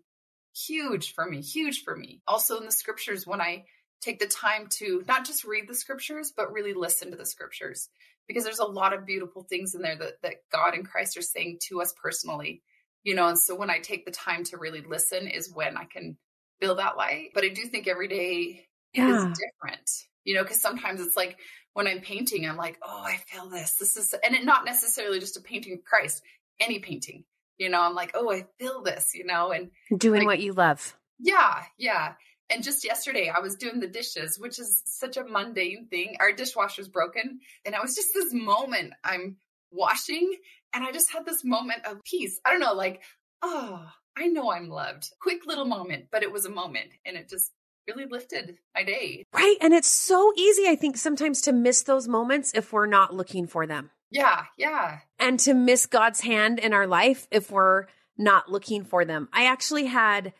huge 0.54 1.14
for 1.14 1.26
me, 1.26 1.40
huge 1.40 1.84
for 1.84 1.96
me. 1.96 2.20
Also, 2.26 2.58
in 2.58 2.64
the 2.64 2.72
scriptures, 2.72 3.26
when 3.26 3.40
I 3.40 3.64
take 4.00 4.18
the 4.18 4.26
time 4.26 4.66
to 4.68 5.02
not 5.08 5.24
just 5.24 5.44
read 5.44 5.68
the 5.68 5.74
scriptures, 5.74 6.32
but 6.36 6.52
really 6.52 6.74
listen 6.74 7.10
to 7.10 7.16
the 7.16 7.26
scriptures, 7.26 7.88
because 8.28 8.44
there's 8.44 8.58
a 8.58 8.64
lot 8.64 8.92
of 8.92 9.06
beautiful 9.06 9.42
things 9.42 9.74
in 9.74 9.82
there 9.82 9.96
that, 9.96 10.20
that 10.22 10.34
God 10.52 10.74
and 10.74 10.86
Christ 10.86 11.16
are 11.16 11.22
saying 11.22 11.60
to 11.68 11.80
us 11.80 11.94
personally, 12.02 12.62
you 13.04 13.14
know. 13.14 13.28
And 13.28 13.38
so 13.38 13.54
when 13.54 13.70
I 13.70 13.78
take 13.78 14.04
the 14.04 14.12
time 14.12 14.44
to 14.44 14.58
really 14.58 14.82
listen, 14.82 15.28
is 15.28 15.52
when 15.52 15.76
I 15.76 15.84
can 15.84 16.18
feel 16.60 16.74
that 16.76 16.96
light. 16.96 17.30
But 17.34 17.44
I 17.44 17.48
do 17.48 17.64
think 17.64 17.86
every 17.86 18.08
day 18.08 18.65
yeah. 18.96 19.30
is 19.30 19.38
different, 19.38 19.90
you 20.24 20.34
know, 20.34 20.42
because 20.42 20.60
sometimes 20.60 21.00
it's 21.00 21.16
like 21.16 21.38
when 21.74 21.86
I'm 21.86 22.00
painting, 22.00 22.48
I'm 22.48 22.56
like, 22.56 22.78
oh, 22.82 23.02
I 23.04 23.16
feel 23.26 23.48
this. 23.48 23.74
This 23.74 23.96
is, 23.96 24.14
and 24.24 24.34
it 24.34 24.44
not 24.44 24.64
necessarily 24.64 25.20
just 25.20 25.36
a 25.36 25.40
painting 25.40 25.74
of 25.74 25.84
Christ, 25.84 26.22
any 26.60 26.78
painting 26.78 27.24
you 27.58 27.68
know 27.68 27.80
i'm 27.80 27.94
like 27.94 28.12
oh 28.14 28.30
i 28.30 28.44
feel 28.58 28.82
this 28.82 29.12
you 29.14 29.24
know 29.24 29.50
and 29.52 29.70
doing 29.96 30.20
like, 30.20 30.26
what 30.26 30.40
you 30.40 30.52
love 30.52 30.96
yeah 31.18 31.62
yeah 31.78 32.12
and 32.50 32.62
just 32.62 32.84
yesterday 32.84 33.32
i 33.34 33.40
was 33.40 33.56
doing 33.56 33.80
the 33.80 33.86
dishes 33.86 34.38
which 34.38 34.58
is 34.58 34.82
such 34.86 35.16
a 35.16 35.24
mundane 35.24 35.86
thing 35.88 36.16
our 36.20 36.32
dishwasher's 36.32 36.88
broken 36.88 37.38
and 37.64 37.74
i 37.74 37.80
was 37.80 37.94
just 37.94 38.08
this 38.14 38.32
moment 38.32 38.92
i'm 39.04 39.36
washing 39.70 40.34
and 40.74 40.84
i 40.84 40.92
just 40.92 41.12
had 41.12 41.24
this 41.24 41.44
moment 41.44 41.84
of 41.86 42.02
peace 42.04 42.40
i 42.44 42.50
don't 42.50 42.60
know 42.60 42.74
like 42.74 43.02
oh 43.42 43.84
i 44.16 44.26
know 44.26 44.50
i'm 44.50 44.68
loved 44.68 45.10
quick 45.20 45.46
little 45.46 45.64
moment 45.64 46.06
but 46.10 46.22
it 46.22 46.32
was 46.32 46.44
a 46.44 46.50
moment 46.50 46.90
and 47.04 47.16
it 47.16 47.28
just 47.28 47.52
really 47.88 48.06
lifted 48.06 48.58
my 48.74 48.82
day 48.82 49.24
right 49.32 49.56
and 49.60 49.72
it's 49.72 49.88
so 49.88 50.32
easy 50.36 50.68
i 50.68 50.74
think 50.74 50.96
sometimes 50.96 51.40
to 51.40 51.52
miss 51.52 51.82
those 51.82 52.08
moments 52.08 52.52
if 52.54 52.72
we're 52.72 52.86
not 52.86 53.14
looking 53.14 53.46
for 53.46 53.66
them 53.66 53.90
yeah, 54.10 54.44
yeah. 54.56 54.98
And 55.18 55.38
to 55.40 55.54
miss 55.54 55.86
God's 55.86 56.20
hand 56.20 56.58
in 56.58 56.72
our 56.72 56.86
life 56.86 57.26
if 57.30 57.50
we're 57.50 57.86
not 58.16 58.50
looking 58.50 58.84
for 58.84 59.04
them. 59.04 59.28
I 59.32 59.46
actually 59.46 59.86
had 59.86 60.32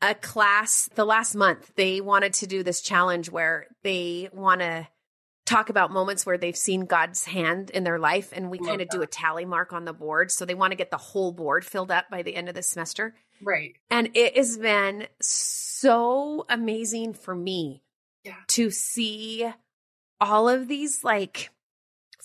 a 0.00 0.14
class 0.14 0.88
the 0.94 1.04
last 1.04 1.34
month. 1.34 1.72
They 1.74 2.00
wanted 2.00 2.34
to 2.34 2.46
do 2.46 2.62
this 2.62 2.80
challenge 2.80 3.30
where 3.30 3.66
they 3.82 4.28
want 4.32 4.60
to 4.60 4.86
talk 5.46 5.70
about 5.70 5.90
moments 5.90 6.26
where 6.26 6.36
they've 6.36 6.56
seen 6.56 6.84
God's 6.84 7.24
hand 7.24 7.70
in 7.70 7.82
their 7.82 7.98
life 7.98 8.32
and 8.34 8.50
we 8.50 8.58
oh 8.60 8.66
kind 8.66 8.82
of 8.82 8.88
do 8.90 9.00
a 9.00 9.06
tally 9.06 9.46
mark 9.46 9.72
on 9.72 9.86
the 9.86 9.94
board. 9.94 10.30
So 10.30 10.44
they 10.44 10.54
want 10.54 10.72
to 10.72 10.76
get 10.76 10.90
the 10.90 10.98
whole 10.98 11.32
board 11.32 11.64
filled 11.64 11.90
up 11.90 12.10
by 12.10 12.22
the 12.22 12.36
end 12.36 12.48
of 12.50 12.54
the 12.54 12.62
semester. 12.62 13.14
Right. 13.42 13.74
And 13.90 14.10
it 14.14 14.36
has 14.36 14.58
been 14.58 15.06
so 15.80 16.44
amazing 16.48 17.14
for 17.14 17.34
me 17.34 17.82
yeah. 18.24 18.34
to 18.48 18.70
see 18.70 19.50
all 20.20 20.48
of 20.48 20.68
these 20.68 21.04
like 21.04 21.50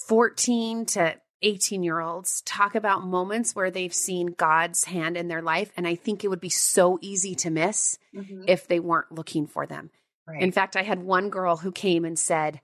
14 0.08 0.86
to 0.88 1.16
18 1.44 1.84
year 1.84 2.00
olds 2.00 2.42
talk 2.42 2.76
about 2.76 3.06
moments 3.06 3.56
where 3.56 3.70
they've 3.70 3.94
seen 3.94 4.28
God's 4.28 4.86
hand 4.86 5.18
in 5.18 5.28
their 5.28 5.42
life. 5.42 5.72
And 5.78 5.88
I 5.88 5.96
think 5.96 6.24
it 6.24 6.30
would 6.30 6.40
be 6.40 6.50
so 6.50 6.98
easy 7.02 7.36
to 7.36 7.50
miss 7.50 8.00
mm-hmm. 8.16 8.46
if 8.48 8.68
they 8.68 8.80
weren't 8.80 9.12
looking 9.12 9.46
for 9.46 9.66
them. 9.66 9.92
Right. 10.28 10.42
In 10.42 10.52
fact, 10.52 10.76
I 10.76 10.84
had 10.84 11.04
one 11.04 11.30
girl 11.30 11.58
who 11.58 11.72
came 11.72 12.06
and 12.06 12.18
said, 12.18 12.62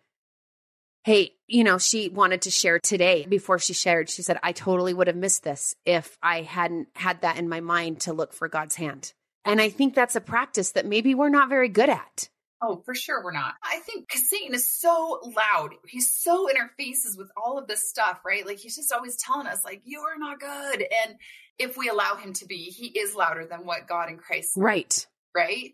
Hey, 1.04 1.34
you 1.48 1.64
know, 1.64 1.78
she 1.78 2.10
wanted 2.10 2.42
to 2.44 2.52
share 2.52 2.80
today 2.80 3.26
before 3.28 3.58
she 3.58 3.74
shared. 3.74 4.10
She 4.10 4.22
said, 4.22 4.40
I 4.44 4.52
totally 4.52 4.94
would 4.94 5.08
have 5.08 5.16
missed 5.16 5.44
this 5.44 5.76
if 5.86 6.18
I 6.22 6.42
hadn't 6.42 6.90
had 6.94 7.22
that 7.22 7.38
in 7.38 7.48
my 7.48 7.62
mind 7.62 8.02
to 8.02 8.14
look 8.14 8.34
for 8.34 8.48
God's 8.48 8.76
hand. 8.76 9.14
And 9.46 9.62
I 9.62 9.70
think 9.70 9.96
that's 9.96 10.16
a 10.16 10.22
practice 10.22 10.74
that 10.74 10.86
maybe 10.86 11.16
we're 11.16 11.30
not 11.30 11.50
very 11.50 11.70
good 11.70 11.90
at. 11.90 12.30
Oh, 12.62 12.82
for 12.84 12.94
sure 12.94 13.24
we're 13.24 13.32
not. 13.32 13.54
I 13.64 13.80
think 13.80 14.08
because 14.08 14.30
Satan 14.30 14.54
is 14.54 14.68
so 14.68 15.22
loud. 15.36 15.76
He's 15.88 16.12
so 16.12 16.50
in 16.50 16.58
our 16.58 16.70
faces 16.78 17.18
with 17.18 17.32
all 17.38 17.58
of 17.58 17.68
this 17.68 17.90
stuff, 17.90 18.20
right? 18.26 18.46
Like 18.46 18.58
he's 18.58 18.76
just 18.76 18.92
always 18.92 19.16
telling 19.16 19.48
us, 19.48 19.64
like, 19.64 19.82
you 19.86 20.02
are 20.02 20.18
not 20.18 20.40
good. 20.40 20.86
And 21.06 21.16
if 21.58 21.78
we 21.78 21.88
allow 21.88 22.16
him 22.16 22.34
to 22.34 22.46
be, 22.46 22.66
he 22.66 22.88
is 22.88 23.16
louder 23.16 23.46
than 23.46 23.66
what 23.66 23.88
God 23.88 24.10
and 24.10 24.20
Christ. 24.20 24.52
Right. 24.58 25.08
Right. 25.34 25.74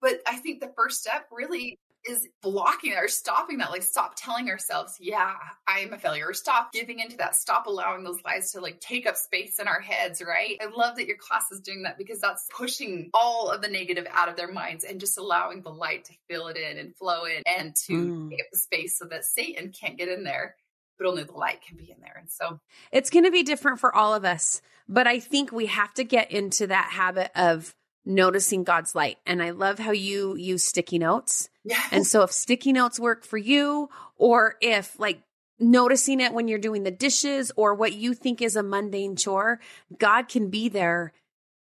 But 0.00 0.20
I 0.26 0.36
think 0.36 0.60
the 0.60 0.72
first 0.76 1.00
step 1.00 1.28
really 1.30 1.78
is 2.08 2.26
blocking 2.42 2.92
that 2.92 3.02
or 3.02 3.08
stopping 3.08 3.58
that. 3.58 3.70
Like, 3.70 3.82
stop 3.82 4.14
telling 4.16 4.50
ourselves, 4.50 4.96
yeah, 5.00 5.32
I 5.66 5.80
am 5.80 5.92
a 5.92 5.98
failure. 5.98 6.28
Or 6.28 6.34
stop 6.34 6.72
giving 6.72 7.00
into 7.00 7.16
that. 7.18 7.34
Stop 7.34 7.66
allowing 7.66 8.04
those 8.04 8.22
lies 8.24 8.52
to 8.52 8.60
like 8.60 8.80
take 8.80 9.06
up 9.06 9.16
space 9.16 9.58
in 9.58 9.68
our 9.68 9.80
heads, 9.80 10.22
right? 10.26 10.56
I 10.60 10.66
love 10.66 10.96
that 10.96 11.06
your 11.06 11.16
class 11.16 11.50
is 11.50 11.60
doing 11.60 11.82
that 11.82 11.98
because 11.98 12.20
that's 12.20 12.48
pushing 12.56 13.10
all 13.14 13.50
of 13.50 13.62
the 13.62 13.68
negative 13.68 14.06
out 14.12 14.28
of 14.28 14.36
their 14.36 14.52
minds 14.52 14.84
and 14.84 15.00
just 15.00 15.18
allowing 15.18 15.62
the 15.62 15.70
light 15.70 16.04
to 16.06 16.12
fill 16.28 16.48
it 16.48 16.56
in 16.56 16.78
and 16.78 16.96
flow 16.96 17.24
in 17.24 17.42
and 17.46 17.74
to 17.86 17.92
mm. 17.92 18.30
take 18.30 18.40
up 18.40 18.46
the 18.52 18.58
space 18.58 18.98
so 18.98 19.06
that 19.06 19.24
Satan 19.24 19.72
can't 19.72 19.98
get 19.98 20.08
in 20.08 20.24
there 20.24 20.56
but 20.98 21.06
only 21.06 21.24
the 21.24 21.32
light 21.32 21.60
can 21.60 21.76
be 21.76 21.90
in 21.90 22.00
there. 22.00 22.16
And 22.18 22.30
so 22.30 22.60
it's 22.92 23.10
going 23.10 23.24
to 23.24 23.30
be 23.30 23.42
different 23.42 23.80
for 23.80 23.94
all 23.94 24.14
of 24.14 24.24
us. 24.24 24.62
But 24.88 25.06
I 25.06 25.18
think 25.18 25.50
we 25.50 25.66
have 25.66 25.92
to 25.94 26.04
get 26.04 26.30
into 26.30 26.66
that 26.68 26.90
habit 26.92 27.30
of 27.34 27.74
noticing 28.04 28.64
God's 28.64 28.94
light. 28.94 29.18
And 29.26 29.42
I 29.42 29.50
love 29.50 29.78
how 29.78 29.92
you 29.92 30.36
use 30.36 30.64
sticky 30.64 30.98
notes. 30.98 31.48
Yes. 31.64 31.88
And 31.90 32.06
so 32.06 32.22
if 32.22 32.32
sticky 32.32 32.72
notes 32.72 33.00
work 33.00 33.24
for 33.24 33.38
you, 33.38 33.88
or 34.16 34.56
if 34.60 34.98
like 34.98 35.22
noticing 35.58 36.20
it 36.20 36.32
when 36.32 36.48
you're 36.48 36.58
doing 36.58 36.82
the 36.82 36.90
dishes 36.90 37.52
or 37.56 37.74
what 37.74 37.92
you 37.92 38.14
think 38.14 38.42
is 38.42 38.56
a 38.56 38.62
mundane 38.62 39.16
chore, 39.16 39.60
God 39.98 40.28
can 40.28 40.50
be 40.50 40.68
there 40.68 41.12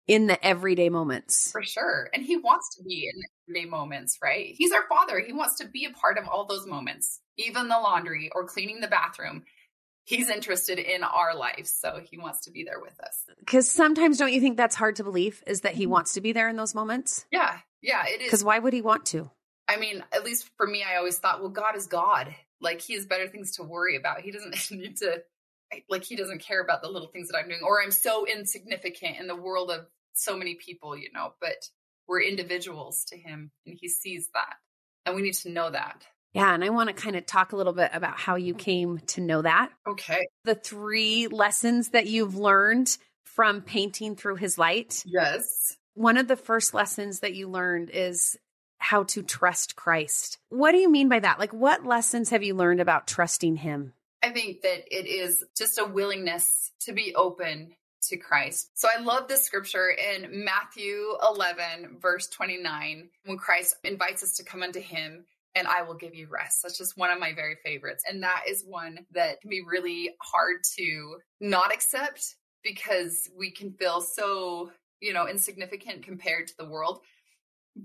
in 0.08 0.26
the 0.26 0.44
everyday 0.44 0.88
moments. 0.88 1.52
For 1.52 1.62
sure. 1.62 2.10
And 2.12 2.24
he 2.24 2.36
wants 2.36 2.76
to 2.76 2.82
be 2.82 3.10
in 3.12 3.22
everyday 3.48 3.70
moments, 3.70 4.18
right? 4.22 4.54
He's 4.56 4.72
our 4.72 4.86
father. 4.88 5.20
He 5.20 5.32
wants 5.32 5.58
to 5.58 5.66
be 5.66 5.84
a 5.84 5.90
part 5.90 6.18
of 6.18 6.26
all 6.26 6.46
those 6.46 6.66
moments, 6.66 7.20
even 7.36 7.68
the 7.68 7.78
laundry 7.78 8.30
or 8.34 8.44
cleaning 8.44 8.80
the 8.80 8.88
bathroom 8.88 9.44
he's 10.04 10.28
interested 10.28 10.78
in 10.78 11.02
our 11.04 11.36
life 11.36 11.66
so 11.66 12.00
he 12.10 12.18
wants 12.18 12.42
to 12.42 12.50
be 12.50 12.64
there 12.64 12.80
with 12.80 12.98
us. 13.00 13.24
Because 13.38 13.70
sometimes 13.70 14.18
don't 14.18 14.32
you 14.32 14.40
think 14.40 14.56
that's 14.56 14.76
hard 14.76 14.96
to 14.96 15.04
believe 15.04 15.42
is 15.46 15.62
that 15.62 15.74
he 15.74 15.84
mm-hmm. 15.84 15.92
wants 15.92 16.14
to 16.14 16.20
be 16.20 16.32
there 16.32 16.48
in 16.48 16.56
those 16.56 16.74
moments? 16.74 17.26
Yeah 17.30 17.58
yeah 17.80 18.04
it 18.06 18.20
is. 18.20 18.26
Because 18.26 18.44
why 18.44 18.58
would 18.58 18.72
he 18.72 18.82
want 18.82 19.06
to? 19.06 19.30
I 19.68 19.76
mean 19.76 20.04
at 20.12 20.24
least 20.24 20.50
for 20.56 20.66
me 20.66 20.82
i 20.82 20.96
always 20.96 21.18
thought 21.18 21.40
well 21.40 21.50
god 21.50 21.76
is 21.76 21.86
god. 21.86 22.34
Like 22.60 22.80
he 22.80 22.94
has 22.94 23.06
better 23.06 23.26
things 23.26 23.56
to 23.56 23.64
worry 23.64 23.96
about. 23.96 24.20
He 24.20 24.30
doesn't 24.30 24.70
need 24.70 24.98
to 24.98 25.22
like 25.88 26.04
he 26.04 26.16
doesn't 26.16 26.40
care 26.40 26.60
about 26.60 26.82
the 26.82 26.88
little 26.88 27.08
things 27.08 27.28
that 27.28 27.38
i'm 27.38 27.48
doing 27.48 27.60
or 27.64 27.82
i'm 27.82 27.90
so 27.90 28.26
insignificant 28.26 29.18
in 29.18 29.26
the 29.26 29.36
world 29.36 29.70
of 29.70 29.86
so 30.14 30.36
many 30.36 30.54
people 30.54 30.96
you 30.96 31.08
know 31.12 31.32
but 31.40 31.68
we're 32.06 32.22
individuals 32.22 33.04
to 33.06 33.16
him 33.16 33.50
and 33.66 33.78
he 33.80 33.88
sees 33.88 34.28
that 34.34 34.56
and 35.06 35.16
we 35.16 35.22
need 35.22 35.34
to 35.34 35.50
know 35.50 35.70
that 35.70 36.04
yeah, 36.34 36.54
and 36.54 36.64
I 36.64 36.70
want 36.70 36.88
to 36.88 36.94
kind 36.94 37.16
of 37.16 37.26
talk 37.26 37.52
a 37.52 37.56
little 37.56 37.72
bit 37.72 37.90
about 37.92 38.18
how 38.18 38.36
you 38.36 38.54
came 38.54 38.98
to 39.08 39.20
know 39.20 39.42
that. 39.42 39.70
Okay. 39.86 40.26
The 40.44 40.54
three 40.54 41.28
lessons 41.28 41.90
that 41.90 42.06
you've 42.06 42.36
learned 42.36 42.96
from 43.24 43.60
painting 43.60 44.16
through 44.16 44.36
his 44.36 44.56
light. 44.56 45.02
Yes. 45.06 45.76
One 45.94 46.16
of 46.16 46.28
the 46.28 46.36
first 46.36 46.72
lessons 46.72 47.20
that 47.20 47.34
you 47.34 47.48
learned 47.48 47.90
is 47.92 48.36
how 48.78 49.04
to 49.04 49.22
trust 49.22 49.76
Christ. 49.76 50.38
What 50.48 50.72
do 50.72 50.78
you 50.78 50.90
mean 50.90 51.08
by 51.08 51.20
that? 51.20 51.38
Like, 51.38 51.52
what 51.52 51.84
lessons 51.84 52.30
have 52.30 52.42
you 52.42 52.54
learned 52.54 52.80
about 52.80 53.06
trusting 53.06 53.56
him? 53.56 53.92
I 54.22 54.30
think 54.30 54.62
that 54.62 54.84
it 54.90 55.06
is 55.06 55.44
just 55.56 55.78
a 55.78 55.84
willingness 55.84 56.72
to 56.80 56.92
be 56.92 57.14
open 57.14 57.74
to 58.08 58.16
Christ. 58.16 58.70
So 58.74 58.88
I 58.94 59.00
love 59.00 59.28
this 59.28 59.42
scripture 59.42 59.90
in 59.90 60.44
Matthew 60.44 61.14
11, 61.22 61.98
verse 62.00 62.26
29, 62.28 63.08
when 63.24 63.38
Christ 63.38 63.76
invites 63.84 64.22
us 64.22 64.36
to 64.36 64.44
come 64.44 64.62
unto 64.62 64.80
him 64.80 65.24
and 65.54 65.68
I 65.68 65.82
will 65.82 65.94
give 65.94 66.14
you 66.14 66.28
rest. 66.30 66.62
That's 66.62 66.78
just 66.78 66.96
one 66.96 67.10
of 67.10 67.18
my 67.18 67.34
very 67.34 67.56
favorites. 67.64 68.04
And 68.08 68.22
that 68.22 68.44
is 68.48 68.64
one 68.66 69.06
that 69.12 69.40
can 69.40 69.50
be 69.50 69.62
really 69.62 70.10
hard 70.20 70.56
to 70.76 71.16
not 71.40 71.72
accept 71.72 72.36
because 72.62 73.28
we 73.36 73.50
can 73.50 73.72
feel 73.72 74.00
so, 74.00 74.70
you 75.00 75.12
know, 75.12 75.28
insignificant 75.28 76.04
compared 76.04 76.46
to 76.48 76.54
the 76.58 76.68
world. 76.68 77.00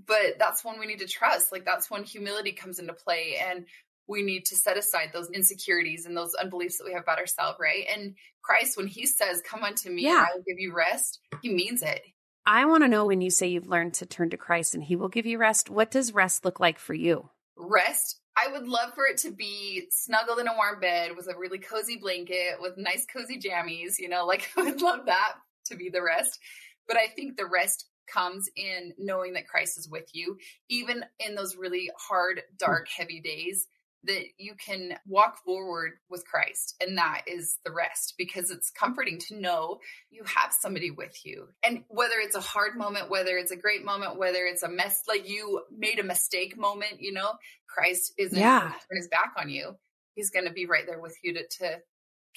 But 0.06 0.38
that's 0.38 0.64
when 0.64 0.78
we 0.78 0.86
need 0.86 1.00
to 1.00 1.06
trust. 1.06 1.52
Like 1.52 1.64
that's 1.64 1.90
when 1.90 2.04
humility 2.04 2.52
comes 2.52 2.78
into 2.78 2.92
play 2.92 3.36
and 3.42 3.66
we 4.06 4.22
need 4.22 4.46
to 4.46 4.56
set 4.56 4.78
aside 4.78 5.10
those 5.12 5.30
insecurities 5.30 6.06
and 6.06 6.16
those 6.16 6.34
unbeliefs 6.34 6.78
that 6.78 6.84
we 6.86 6.92
have 6.94 7.02
about 7.02 7.18
ourselves, 7.18 7.58
right? 7.60 7.84
And 7.94 8.14
Christ, 8.42 8.76
when 8.76 8.86
he 8.86 9.04
says, 9.06 9.42
Come 9.42 9.62
unto 9.62 9.90
me, 9.90 10.02
yeah. 10.02 10.26
I 10.26 10.34
will 10.34 10.42
give 10.46 10.58
you 10.58 10.74
rest, 10.74 11.20
he 11.42 11.52
means 11.52 11.82
it. 11.82 12.00
I 12.46 12.64
want 12.64 12.82
to 12.82 12.88
know 12.88 13.04
when 13.04 13.20
you 13.20 13.30
say 13.30 13.48
you've 13.48 13.68
learned 13.68 13.92
to 13.94 14.06
turn 14.06 14.30
to 14.30 14.38
Christ 14.38 14.74
and 14.74 14.82
he 14.82 14.96
will 14.96 15.10
give 15.10 15.26
you 15.26 15.36
rest, 15.36 15.68
what 15.68 15.90
does 15.90 16.14
rest 16.14 16.46
look 16.46 16.58
like 16.58 16.78
for 16.78 16.94
you? 16.94 17.28
Rest. 17.58 18.20
I 18.36 18.52
would 18.52 18.68
love 18.68 18.94
for 18.94 19.06
it 19.06 19.18
to 19.18 19.30
be 19.30 19.86
snuggled 19.90 20.38
in 20.38 20.46
a 20.46 20.54
warm 20.54 20.80
bed 20.80 21.16
with 21.16 21.28
a 21.28 21.36
really 21.36 21.58
cozy 21.58 21.96
blanket 21.96 22.56
with 22.60 22.78
nice 22.78 23.04
cozy 23.04 23.38
jammies, 23.38 23.98
you 23.98 24.08
know, 24.08 24.24
like 24.26 24.50
I 24.56 24.62
would 24.62 24.80
love 24.80 25.06
that 25.06 25.34
to 25.66 25.76
be 25.76 25.90
the 25.90 26.02
rest. 26.02 26.38
But 26.86 26.96
I 26.96 27.08
think 27.08 27.36
the 27.36 27.46
rest 27.46 27.86
comes 28.06 28.48
in 28.56 28.94
knowing 28.96 29.34
that 29.34 29.48
Christ 29.48 29.78
is 29.78 29.88
with 29.88 30.08
you, 30.12 30.38
even 30.68 31.04
in 31.20 31.34
those 31.34 31.56
really 31.56 31.90
hard, 31.98 32.42
dark, 32.58 32.88
heavy 32.88 33.20
days 33.20 33.66
that 34.04 34.22
you 34.38 34.54
can 34.54 34.94
walk 35.06 35.38
forward 35.44 35.92
with 36.08 36.24
Christ. 36.24 36.76
And 36.80 36.96
that 36.98 37.22
is 37.26 37.58
the 37.64 37.72
rest 37.72 38.14
because 38.16 38.50
it's 38.50 38.70
comforting 38.70 39.18
to 39.28 39.40
know 39.40 39.80
you 40.10 40.22
have 40.24 40.52
somebody 40.60 40.90
with 40.90 41.24
you. 41.24 41.48
And 41.66 41.82
whether 41.88 42.14
it's 42.18 42.36
a 42.36 42.40
hard 42.40 42.76
moment, 42.76 43.10
whether 43.10 43.36
it's 43.36 43.50
a 43.50 43.56
great 43.56 43.84
moment, 43.84 44.18
whether 44.18 44.44
it's 44.46 44.62
a 44.62 44.68
mess, 44.68 45.02
like 45.08 45.28
you 45.28 45.62
made 45.76 45.98
a 45.98 46.04
mistake 46.04 46.56
moment, 46.56 47.00
you 47.00 47.12
know, 47.12 47.32
Christ 47.68 48.12
isn't 48.18 48.38
Yeah. 48.38 48.60
going 48.60 48.72
to 48.72 48.78
turn 48.78 48.96
his 48.96 49.08
back 49.08 49.32
on 49.36 49.50
you. 49.50 49.76
He's 50.14 50.30
going 50.30 50.46
to 50.46 50.52
be 50.52 50.66
right 50.66 50.86
there 50.86 51.00
with 51.00 51.16
you 51.22 51.34
to, 51.34 51.42
to 51.58 51.78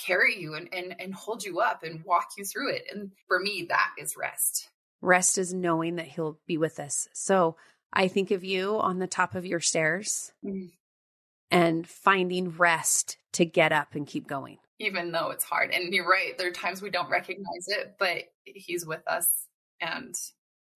carry 0.03 0.39
you 0.39 0.55
and, 0.55 0.67
and, 0.73 0.95
and 0.99 1.13
hold 1.13 1.43
you 1.43 1.59
up 1.59 1.83
and 1.83 2.03
walk 2.05 2.27
you 2.37 2.43
through 2.43 2.73
it. 2.73 2.83
And 2.91 3.11
for 3.27 3.39
me, 3.39 3.67
that 3.69 3.91
is 3.99 4.15
rest. 4.17 4.67
Rest 4.99 5.37
is 5.37 5.53
knowing 5.53 5.95
that 5.97 6.07
he'll 6.07 6.39
be 6.47 6.57
with 6.57 6.79
us. 6.79 7.07
So 7.13 7.55
I 7.93 8.07
think 8.07 8.31
of 8.31 8.43
you 8.43 8.77
on 8.79 8.99
the 8.99 9.07
top 9.07 9.35
of 9.35 9.45
your 9.45 9.59
stairs 9.59 10.31
Mm. 10.45 10.71
And 11.51 11.87
finding 11.87 12.49
rest 12.51 13.17
to 13.33 13.45
get 13.45 13.71
up 13.71 13.93
and 13.93 14.07
keep 14.07 14.27
going. 14.27 14.57
even 14.79 15.11
though 15.11 15.29
it's 15.29 15.43
hard. 15.43 15.69
And 15.71 15.93
you're 15.93 16.09
right, 16.09 16.35
there 16.37 16.47
are 16.47 16.51
times 16.51 16.81
we 16.81 16.89
don't 16.89 17.09
recognize 17.11 17.67
it, 17.67 17.95
but 17.99 18.23
he's 18.45 18.83
with 18.85 19.07
us. 19.07 19.27
And 19.79 20.15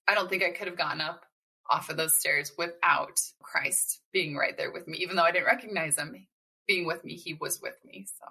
I 0.08 0.14
don't 0.14 0.30
think 0.30 0.44
I 0.44 0.52
could 0.52 0.68
have 0.68 0.78
gotten 0.78 1.02
up 1.02 1.26
off 1.72 1.90
of 1.90 1.98
those 1.98 2.16
stairs 2.16 2.52
without 2.56 3.20
Christ 3.42 4.02
being 4.14 4.36
right 4.36 4.56
there 4.56 4.72
with 4.72 4.88
me. 4.88 5.00
Even 5.00 5.16
though 5.16 5.24
I 5.24 5.32
didn't 5.32 5.48
recognize 5.48 5.98
him 5.98 6.28
being 6.68 6.86
with 6.86 7.04
me, 7.04 7.16
he 7.16 7.34
was 7.34 7.60
with 7.62 7.78
me. 7.84 8.06
So 8.20 8.26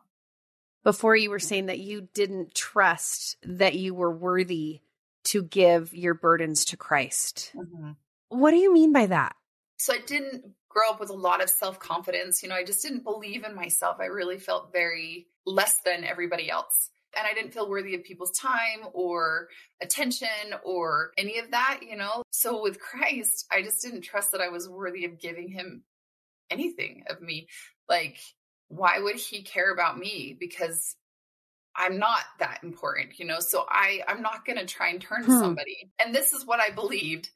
Before 0.84 1.16
you 1.16 1.30
were 1.30 1.40
saying 1.40 1.66
that 1.66 1.80
you 1.80 2.08
didn't 2.14 2.54
trust 2.54 3.36
that 3.42 3.74
you 3.74 3.94
were 3.94 4.12
worthy 4.12 4.80
to 5.24 5.42
give 5.42 5.92
your 5.92 6.14
burdens 6.14 6.66
to 6.66 6.76
Christ. 6.76 7.50
Mm-hmm. 7.56 7.92
What 8.28 8.52
do 8.52 8.58
you 8.58 8.72
mean 8.72 8.92
by 8.92 9.06
that? 9.06 9.34
so 9.76 9.92
I 9.92 9.98
didn't 10.06 10.44
grow 10.74 10.90
up 10.90 11.00
with 11.00 11.10
a 11.10 11.14
lot 11.14 11.42
of 11.42 11.48
self 11.48 11.78
confidence. 11.78 12.42
You 12.42 12.48
know, 12.48 12.56
I 12.56 12.64
just 12.64 12.82
didn't 12.82 13.04
believe 13.04 13.44
in 13.44 13.54
myself. 13.54 13.98
I 14.00 14.06
really 14.06 14.38
felt 14.38 14.72
very 14.72 15.28
less 15.46 15.76
than 15.84 16.04
everybody 16.04 16.50
else. 16.50 16.90
And 17.16 17.26
I 17.26 17.32
didn't 17.32 17.52
feel 17.54 17.70
worthy 17.70 17.94
of 17.94 18.02
people's 18.02 18.36
time 18.36 18.88
or 18.92 19.48
attention 19.80 20.28
or 20.64 21.12
any 21.16 21.38
of 21.38 21.52
that, 21.52 21.80
you 21.88 21.96
know? 21.96 22.24
So 22.30 22.60
with 22.60 22.80
Christ, 22.80 23.46
I 23.52 23.62
just 23.62 23.80
didn't 23.82 24.00
trust 24.02 24.32
that 24.32 24.40
I 24.40 24.48
was 24.48 24.68
worthy 24.68 25.04
of 25.04 25.20
giving 25.20 25.48
him 25.48 25.84
anything 26.50 27.04
of 27.08 27.22
me. 27.22 27.46
Like, 27.88 28.18
why 28.66 28.98
would 28.98 29.16
he 29.16 29.42
care 29.42 29.72
about 29.72 29.96
me? 29.96 30.36
Because 30.38 30.96
I'm 31.76 31.98
not 31.98 32.22
that 32.40 32.60
important, 32.64 33.20
you 33.20 33.26
know? 33.26 33.38
So 33.38 33.64
I, 33.68 34.00
I'm 34.08 34.22
not 34.22 34.44
going 34.44 34.58
to 34.58 34.66
try 34.66 34.88
and 34.88 35.00
turn 35.00 35.22
to 35.22 35.30
Hmm. 35.30 35.38
somebody. 35.38 35.92
And 36.04 36.12
this 36.12 36.32
is 36.32 36.44
what 36.44 36.58
I 36.58 36.70
believed. 36.70 37.30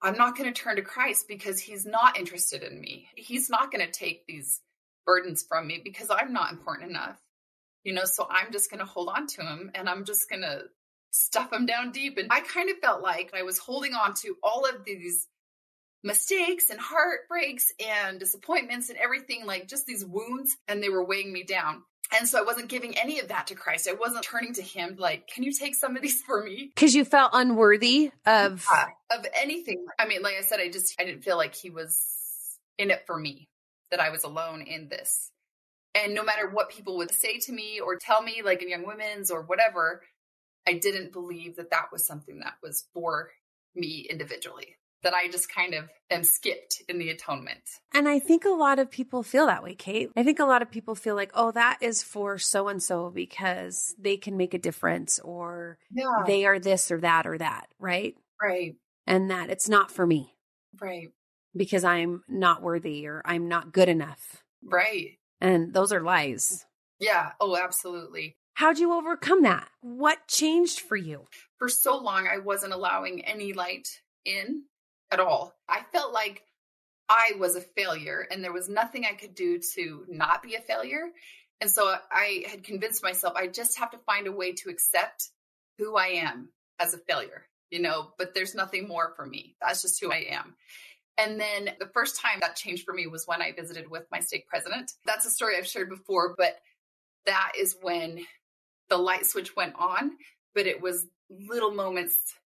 I'm 0.00 0.16
not 0.16 0.36
going 0.36 0.52
to 0.52 0.60
turn 0.60 0.76
to 0.76 0.82
Christ 0.82 1.26
because 1.28 1.58
he's 1.58 1.84
not 1.84 2.18
interested 2.18 2.62
in 2.62 2.80
me. 2.80 3.08
He's 3.16 3.50
not 3.50 3.72
going 3.72 3.84
to 3.84 3.90
take 3.90 4.26
these 4.26 4.60
burdens 5.04 5.44
from 5.48 5.66
me 5.66 5.80
because 5.82 6.08
I'm 6.10 6.32
not 6.32 6.52
important 6.52 6.90
enough. 6.90 7.18
You 7.84 7.94
know, 7.94 8.04
so 8.04 8.26
I'm 8.28 8.52
just 8.52 8.70
going 8.70 8.80
to 8.80 8.86
hold 8.86 9.08
on 9.08 9.26
to 9.28 9.42
him 9.42 9.70
and 9.74 9.88
I'm 9.88 10.04
just 10.04 10.28
going 10.28 10.42
to 10.42 10.64
stuff 11.10 11.52
him 11.52 11.66
down 11.66 11.90
deep. 11.90 12.18
And 12.18 12.28
I 12.30 12.40
kind 12.40 12.70
of 12.70 12.78
felt 12.78 13.02
like 13.02 13.32
I 13.34 13.42
was 13.42 13.58
holding 13.58 13.94
on 13.94 14.14
to 14.22 14.36
all 14.42 14.66
of 14.66 14.84
these 14.84 15.26
mistakes 16.02 16.70
and 16.70 16.78
heartbreaks 16.80 17.72
and 17.84 18.20
disappointments 18.20 18.88
and 18.88 18.98
everything, 18.98 19.46
like 19.46 19.68
just 19.68 19.86
these 19.86 20.04
wounds, 20.04 20.56
and 20.66 20.82
they 20.82 20.88
were 20.88 21.04
weighing 21.04 21.32
me 21.32 21.42
down. 21.42 21.82
And 22.16 22.26
so 22.26 22.38
I 22.38 22.42
wasn't 22.42 22.68
giving 22.68 22.96
any 22.96 23.20
of 23.20 23.28
that 23.28 23.48
to 23.48 23.54
Christ. 23.54 23.88
I 23.88 23.92
wasn't 23.92 24.22
turning 24.22 24.54
to 24.54 24.62
him 24.62 24.96
like, 24.98 25.26
can 25.26 25.42
you 25.42 25.52
take 25.52 25.74
some 25.74 25.94
of 25.94 26.02
these 26.02 26.22
for 26.26 26.42
me? 26.42 26.70
Because 26.74 26.94
you 26.94 27.04
felt 27.04 27.32
unworthy 27.34 28.10
of. 28.24 28.64
Yeah, 28.72 28.86
of 29.18 29.26
anything. 29.40 29.84
I 29.98 30.06
mean, 30.06 30.22
like 30.22 30.36
I 30.38 30.42
said, 30.42 30.60
I 30.60 30.70
just 30.70 30.94
I 31.00 31.04
didn't 31.04 31.22
feel 31.22 31.36
like 31.36 31.54
he 31.54 31.70
was 31.70 32.02
in 32.78 32.90
it 32.90 33.04
for 33.06 33.18
me, 33.18 33.48
that 33.90 34.00
I 34.00 34.10
was 34.10 34.24
alone 34.24 34.62
in 34.62 34.88
this. 34.88 35.30
And 35.94 36.14
no 36.14 36.22
matter 36.22 36.48
what 36.48 36.70
people 36.70 36.98
would 36.98 37.10
say 37.10 37.38
to 37.40 37.52
me 37.52 37.80
or 37.80 37.96
tell 37.96 38.22
me, 38.22 38.42
like 38.44 38.62
in 38.62 38.68
Young 38.68 38.86
Women's 38.86 39.30
or 39.30 39.42
whatever, 39.42 40.02
I 40.66 40.74
didn't 40.74 41.12
believe 41.12 41.56
that 41.56 41.70
that 41.70 41.86
was 41.90 42.06
something 42.06 42.40
that 42.40 42.54
was 42.62 42.86
for 42.94 43.30
me 43.74 44.06
individually. 44.08 44.76
That 45.04 45.14
I 45.14 45.28
just 45.28 45.52
kind 45.52 45.74
of 45.74 45.88
am 46.10 46.24
skipped 46.24 46.82
in 46.88 46.98
the 46.98 47.10
atonement. 47.10 47.60
And 47.94 48.08
I 48.08 48.18
think 48.18 48.44
a 48.44 48.48
lot 48.50 48.78
of 48.80 48.90
people 48.90 49.22
feel 49.22 49.46
that 49.46 49.62
way, 49.62 49.74
Kate. 49.76 50.10
I 50.16 50.24
think 50.24 50.40
a 50.40 50.44
lot 50.44 50.60
of 50.60 50.70
people 50.72 50.94
feel 50.96 51.14
like, 51.14 51.30
oh, 51.34 51.52
that 51.52 51.78
is 51.80 52.02
for 52.02 52.36
so 52.38 52.66
and 52.68 52.82
so 52.82 53.10
because 53.10 53.94
they 53.98 54.16
can 54.16 54.36
make 54.36 54.54
a 54.54 54.58
difference 54.58 55.20
or 55.20 55.78
Yeah. 55.92 56.24
they 56.26 56.46
are 56.46 56.58
this 56.58 56.90
or 56.90 57.00
that 57.00 57.26
or 57.28 57.38
that, 57.38 57.68
right? 57.78 58.16
right. 58.42 58.74
And 59.06 59.30
that 59.30 59.50
it's 59.50 59.68
not 59.68 59.90
for 59.92 60.04
me 60.06 60.34
Right. 60.80 61.08
because 61.54 61.84
I'm 61.84 62.24
not 62.28 62.60
worthy 62.62 63.06
or 63.06 63.22
I'm 63.24 63.46
not 63.48 63.72
good 63.72 63.88
enough. 63.88 64.42
Right. 64.64 65.18
And 65.40 65.72
those 65.72 65.92
are 65.92 66.00
lies. 66.02 66.64
Yeah. 66.98 67.32
Oh, 67.40 67.56
absolutely. 67.56 68.36
How'd 68.54 68.78
you 68.80 68.92
overcome 68.92 69.42
that? 69.42 69.68
What 69.80 70.26
changed 70.26 70.80
for 70.80 70.96
you? 70.96 71.26
for 71.58 71.68
so 71.68 71.96
long 71.96 72.28
I 72.28 72.38
wasn't 72.38 72.72
allowing 72.72 73.24
any 73.24 73.52
light 73.52 73.88
in 74.24 74.64
at 75.10 75.20
all. 75.20 75.54
I 75.68 75.82
felt 75.92 76.12
like 76.12 76.42
I 77.08 77.32
was 77.38 77.56
a 77.56 77.60
failure 77.60 78.26
and 78.30 78.44
there 78.44 78.52
was 78.52 78.68
nothing 78.68 79.04
I 79.04 79.14
could 79.14 79.34
do 79.34 79.58
to 79.74 80.04
not 80.08 80.42
be 80.42 80.54
a 80.54 80.60
failure. 80.60 81.08
And 81.60 81.70
so 81.70 81.94
I 82.10 82.44
had 82.48 82.62
convinced 82.62 83.02
myself 83.02 83.34
I 83.36 83.46
just 83.46 83.78
have 83.78 83.90
to 83.92 83.98
find 83.98 84.26
a 84.26 84.32
way 84.32 84.52
to 84.52 84.70
accept 84.70 85.30
who 85.78 85.96
I 85.96 86.06
am 86.06 86.50
as 86.78 86.94
a 86.94 86.98
failure, 86.98 87.46
you 87.70 87.80
know, 87.80 88.08
but 88.18 88.34
there's 88.34 88.54
nothing 88.54 88.86
more 88.86 89.12
for 89.16 89.26
me. 89.26 89.56
That's 89.60 89.82
just 89.82 90.00
who 90.00 90.12
I 90.12 90.26
am. 90.30 90.54
And 91.16 91.40
then 91.40 91.70
the 91.80 91.90
first 91.92 92.20
time 92.20 92.38
that 92.40 92.54
changed 92.54 92.84
for 92.84 92.94
me 92.94 93.08
was 93.08 93.26
when 93.26 93.42
I 93.42 93.52
visited 93.52 93.90
with 93.90 94.04
my 94.12 94.20
stake 94.20 94.46
president. 94.46 94.92
That's 95.04 95.26
a 95.26 95.30
story 95.30 95.56
I've 95.56 95.66
shared 95.66 95.88
before, 95.88 96.34
but 96.38 96.58
that 97.26 97.52
is 97.58 97.76
when 97.82 98.24
the 98.88 98.98
light 98.98 99.26
switch 99.26 99.56
went 99.56 99.74
on. 99.76 100.12
But 100.54 100.66
it 100.66 100.80
was 100.80 101.06
little 101.28 101.72
moments 101.72 102.16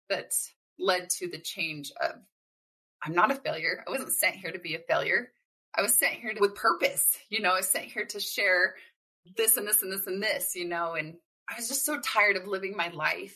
that 0.10 0.32
led 0.78 1.10
to 1.10 1.28
the 1.28 1.40
change 1.40 1.92
of 2.02 2.16
I'm 3.04 3.14
not 3.14 3.32
a 3.32 3.36
failure. 3.36 3.84
I 3.88 3.92
wasn't 3.92 4.14
sent 4.14 4.36
here 4.36 4.52
to 4.52 4.60
be 4.60 4.76
a 4.76 4.80
failure. 4.80 5.32
I 5.76 5.82
was 5.82 5.98
sent 5.98 6.14
here 6.16 6.34
to, 6.34 6.40
with 6.40 6.56
purpose. 6.56 7.06
You 7.30 7.42
know, 7.42 7.52
I 7.54 7.58
was 7.58 7.70
sent 7.70 7.86
here 7.86 8.06
to 8.06 8.20
share 8.20 8.76
this 9.38 9.58
and 9.58 9.68
this 9.68 9.82
and 9.82 9.92
this 9.92 10.08
and 10.08 10.22
this, 10.22 10.56
you 10.56 10.68
know, 10.68 10.94
and 10.94 11.16
I 11.50 11.56
was 11.56 11.68
just 11.68 11.86
so 11.86 12.00
tired 12.00 12.38
of 12.38 12.48
living 12.48 12.76
my 12.76 12.90
life 12.90 13.36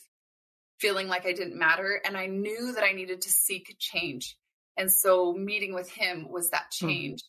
feeling 0.80 1.08
like 1.08 1.26
I 1.26 1.34
didn't 1.34 1.58
matter. 1.58 2.02
And 2.06 2.18
I 2.18 2.26
knew 2.28 2.74
that 2.74 2.84
I 2.84 2.92
needed 2.92 3.22
to 3.22 3.30
seek 3.30 3.76
change. 3.80 4.38
And 4.78 4.92
so 4.92 5.34
meeting 5.34 5.74
with 5.74 5.90
him 5.90 6.30
was 6.30 6.50
that 6.50 6.74
Hmm. 6.80 6.88
change 6.88 7.24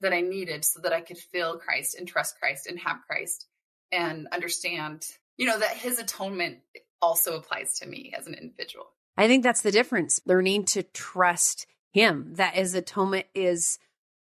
that 0.00 0.12
I 0.12 0.20
needed 0.20 0.64
so 0.64 0.80
that 0.82 0.92
I 0.92 1.00
could 1.00 1.18
feel 1.18 1.58
Christ 1.58 1.96
and 1.96 2.06
trust 2.06 2.38
Christ 2.38 2.66
and 2.66 2.78
have 2.80 2.98
Christ 3.08 3.46
and 3.90 4.28
understand, 4.32 5.06
you 5.36 5.46
know, 5.46 5.58
that 5.58 5.76
his 5.76 5.98
atonement 5.98 6.58
also 7.02 7.36
applies 7.36 7.78
to 7.78 7.86
me 7.86 8.12
as 8.16 8.26
an 8.26 8.34
individual. 8.34 8.92
I 9.16 9.28
think 9.28 9.42
that's 9.42 9.62
the 9.62 9.72
difference. 9.72 10.20
Learning 10.26 10.64
to 10.66 10.82
trust 10.82 11.66
him, 11.92 12.34
that 12.34 12.54
his 12.54 12.74
atonement 12.74 13.26
is 13.34 13.78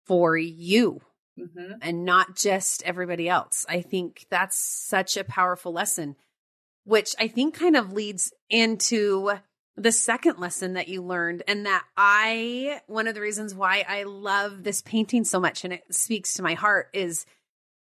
for 0.05 0.37
you 0.37 1.01
hmm 1.37 1.73
and 1.81 2.05
not 2.05 2.35
just 2.35 2.83
everybody 2.83 3.27
else. 3.27 3.65
I 3.67 3.81
think 3.81 4.27
that's 4.29 4.57
such 4.57 5.17
a 5.17 5.23
powerful 5.23 5.73
lesson, 5.73 6.15
which 6.83 7.15
I 7.19 7.27
think 7.27 7.55
kind 7.55 7.75
of 7.75 7.91
leads 7.91 8.31
into 8.49 9.31
the 9.75 9.91
second 9.91 10.37
lesson 10.39 10.73
that 10.73 10.87
you 10.87 11.01
learned. 11.01 11.43
And 11.47 11.65
that 11.65 11.83
I, 11.97 12.81
one 12.87 13.07
of 13.07 13.15
the 13.15 13.21
reasons 13.21 13.55
why 13.55 13.83
I 13.87 14.03
love 14.03 14.63
this 14.63 14.81
painting 14.81 15.23
so 15.23 15.39
much 15.39 15.63
and 15.63 15.73
it 15.73 15.83
speaks 15.89 16.35
to 16.35 16.43
my 16.43 16.53
heart 16.53 16.89
is 16.93 17.25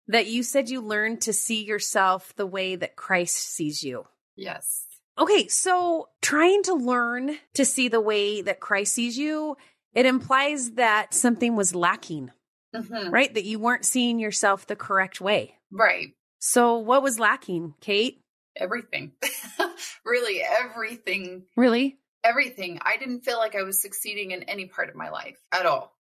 that 0.08 0.28
you 0.28 0.44
said 0.44 0.70
you 0.70 0.82
learned 0.82 1.22
to 1.22 1.34
see 1.34 1.64
yourself 1.64 2.34
the 2.36 2.48
way 2.48 2.76
that 2.76 2.96
Christ 2.96 3.36
sees 3.36 3.84
you. 3.84 4.06
Yes. 4.36 4.86
Okay, 5.18 5.48
so 5.48 6.10
trying 6.22 6.64
to 6.64 6.74
learn 6.74 7.36
to 7.56 7.66
see 7.66 7.88
the 7.90 8.02
way 8.02 8.42
that 8.42 8.60
Christ 8.60 8.94
sees 8.94 9.18
you, 9.18 9.58
it 9.94 10.06
implies 10.06 10.72
that 10.72 11.14
something 11.14 11.56
was 11.56 11.76
lacking, 11.76 12.32
hmm 12.74 13.10
right? 13.10 13.34
That 13.34 13.46
you 13.46 13.60
weren't 13.60 13.86
seeing 13.86 14.20
yourself 14.20 14.68
the 14.68 14.76
correct 14.76 15.20
way. 15.20 15.56
Right. 15.72 16.14
So, 16.40 16.78
what 16.78 17.04
was 17.04 17.20
lacking, 17.20 17.76
Kate? 17.82 18.24
Everything. 18.56 19.12
really, 20.06 20.42
everything. 20.42 21.44
Really? 21.56 22.00
Everything. 22.24 22.80
I 22.84 22.98
didn't 22.98 23.22
feel 23.22 23.38
like 23.38 23.56
I 23.56 23.64
was 23.64 23.82
succeeding 23.82 24.32
in 24.32 24.44
any 24.44 24.66
part 24.66 24.90
of 24.90 24.96
my 24.96 25.10
life 25.10 25.38
at 25.52 25.66
all. 25.66 25.94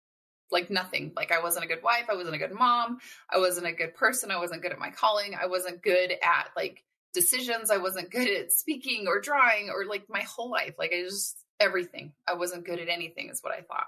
Like 0.51 0.69
nothing. 0.69 1.13
Like 1.15 1.31
I 1.31 1.41
wasn't 1.41 1.65
a 1.65 1.67
good 1.67 1.83
wife. 1.83 2.05
I 2.09 2.15
wasn't 2.15 2.35
a 2.35 2.39
good 2.39 2.53
mom. 2.53 2.99
I 3.29 3.37
wasn't 3.37 3.67
a 3.67 3.71
good 3.71 3.95
person. 3.95 4.31
I 4.31 4.39
wasn't 4.39 4.61
good 4.61 4.71
at 4.71 4.79
my 4.79 4.89
calling. 4.89 5.35
I 5.39 5.45
wasn't 5.45 5.83
good 5.83 6.11
at 6.11 6.49
like 6.55 6.83
decisions. 7.13 7.71
I 7.71 7.77
wasn't 7.77 8.11
good 8.11 8.27
at 8.27 8.51
speaking 8.51 9.05
or 9.07 9.19
drawing 9.19 9.69
or 9.69 9.85
like 9.85 10.09
my 10.09 10.21
whole 10.21 10.49
life. 10.49 10.75
Like 10.77 10.91
I 10.93 11.03
just, 11.03 11.37
everything. 11.59 12.13
I 12.27 12.35
wasn't 12.35 12.65
good 12.65 12.79
at 12.79 12.89
anything, 12.89 13.29
is 13.29 13.41
what 13.41 13.53
I 13.53 13.61
thought. 13.61 13.87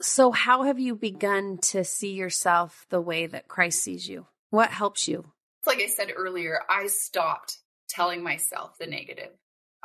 So, 0.00 0.32
how 0.32 0.64
have 0.64 0.80
you 0.80 0.96
begun 0.96 1.58
to 1.58 1.84
see 1.84 2.12
yourself 2.12 2.86
the 2.88 3.00
way 3.00 3.26
that 3.26 3.46
Christ 3.46 3.82
sees 3.82 4.08
you? 4.08 4.26
What 4.50 4.70
helps 4.70 5.06
you? 5.06 5.24
Like 5.64 5.80
I 5.80 5.86
said 5.86 6.12
earlier, 6.16 6.60
I 6.68 6.88
stopped 6.88 7.58
telling 7.88 8.22
myself 8.22 8.76
the 8.78 8.86
negative. 8.86 9.30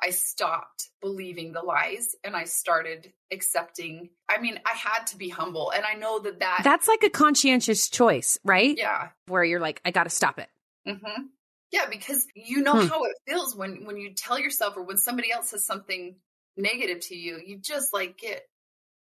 I 0.01 0.11
stopped 0.11 0.89
believing 1.01 1.53
the 1.53 1.61
lies 1.61 2.15
and 2.23 2.35
I 2.35 2.43
started 2.45 3.11
accepting. 3.31 4.09
I 4.29 4.39
mean, 4.39 4.59
I 4.65 4.73
had 4.73 5.07
to 5.07 5.17
be 5.17 5.29
humble. 5.29 5.71
And 5.71 5.83
I 5.85 5.95
know 5.95 6.19
that 6.19 6.39
that. 6.39 6.61
That's 6.63 6.87
like 6.87 7.03
a 7.03 7.09
conscientious 7.09 7.89
choice, 7.89 8.37
right? 8.43 8.77
Yeah. 8.77 9.09
Where 9.27 9.43
you're 9.43 9.59
like, 9.59 9.81
I 9.85 9.91
got 9.91 10.03
to 10.03 10.09
stop 10.09 10.39
it. 10.39 10.49
Mm-hmm. 10.87 11.23
Yeah, 11.71 11.87
because 11.89 12.25
you 12.35 12.61
know 12.61 12.81
hmm. 12.81 12.87
how 12.87 13.03
it 13.03 13.15
feels 13.27 13.55
when 13.55 13.85
when 13.85 13.97
you 13.97 14.13
tell 14.13 14.39
yourself 14.39 14.77
or 14.77 14.83
when 14.83 14.97
somebody 14.97 15.31
else 15.31 15.49
says 15.49 15.65
something 15.65 16.15
negative 16.55 17.01
to 17.01 17.15
you, 17.15 17.39
you 17.45 17.57
just 17.59 17.93
like 17.93 18.17
get 18.17 18.43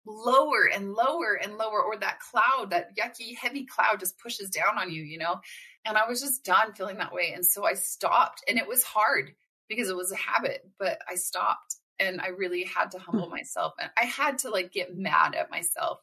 lower 0.06 0.68
and 0.72 0.94
lower 0.94 1.34
and 1.34 1.58
lower, 1.58 1.82
or 1.82 1.96
that 1.98 2.20
cloud, 2.20 2.70
that 2.70 2.96
yucky, 2.96 3.37
heavy 3.37 3.66
cloud 3.66 4.00
just 4.00 4.18
pushes 4.18 4.50
down 4.50 4.78
on 4.78 4.90
you, 4.90 5.02
you 5.02 5.18
know? 5.18 5.40
And 5.84 5.96
I 5.98 6.08
was 6.08 6.20
just 6.20 6.44
done 6.44 6.72
feeling 6.72 6.96
that 6.98 7.12
way. 7.12 7.32
And 7.34 7.44
so 7.44 7.64
I 7.64 7.74
stopped. 7.74 8.42
And 8.48 8.58
it 8.58 8.66
was 8.66 8.82
hard 8.82 9.32
because 9.68 9.90
it 9.90 9.96
was 9.96 10.12
a 10.12 10.16
habit, 10.16 10.62
but 10.78 10.98
I 11.08 11.16
stopped 11.16 11.76
and 11.98 12.20
I 12.20 12.28
really 12.28 12.64
had 12.64 12.92
to 12.92 12.98
humble 12.98 13.26
hmm. 13.26 13.32
myself. 13.32 13.74
And 13.80 13.90
I 13.96 14.04
had 14.04 14.38
to 14.38 14.50
like 14.50 14.72
get 14.72 14.96
mad 14.96 15.34
at 15.34 15.50
myself 15.50 16.00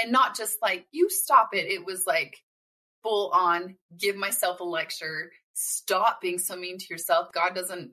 and 0.00 0.12
not 0.12 0.36
just 0.36 0.58
like, 0.62 0.86
you 0.92 1.10
stop 1.10 1.50
it. 1.52 1.66
It 1.66 1.84
was 1.84 2.06
like 2.06 2.36
full 3.02 3.30
on 3.30 3.76
give 3.98 4.16
myself 4.16 4.60
a 4.60 4.64
lecture, 4.64 5.32
stop 5.58 6.20
being 6.20 6.38
so 6.38 6.56
mean 6.56 6.78
to 6.78 6.86
yourself. 6.88 7.32
God 7.32 7.54
doesn't 7.54 7.90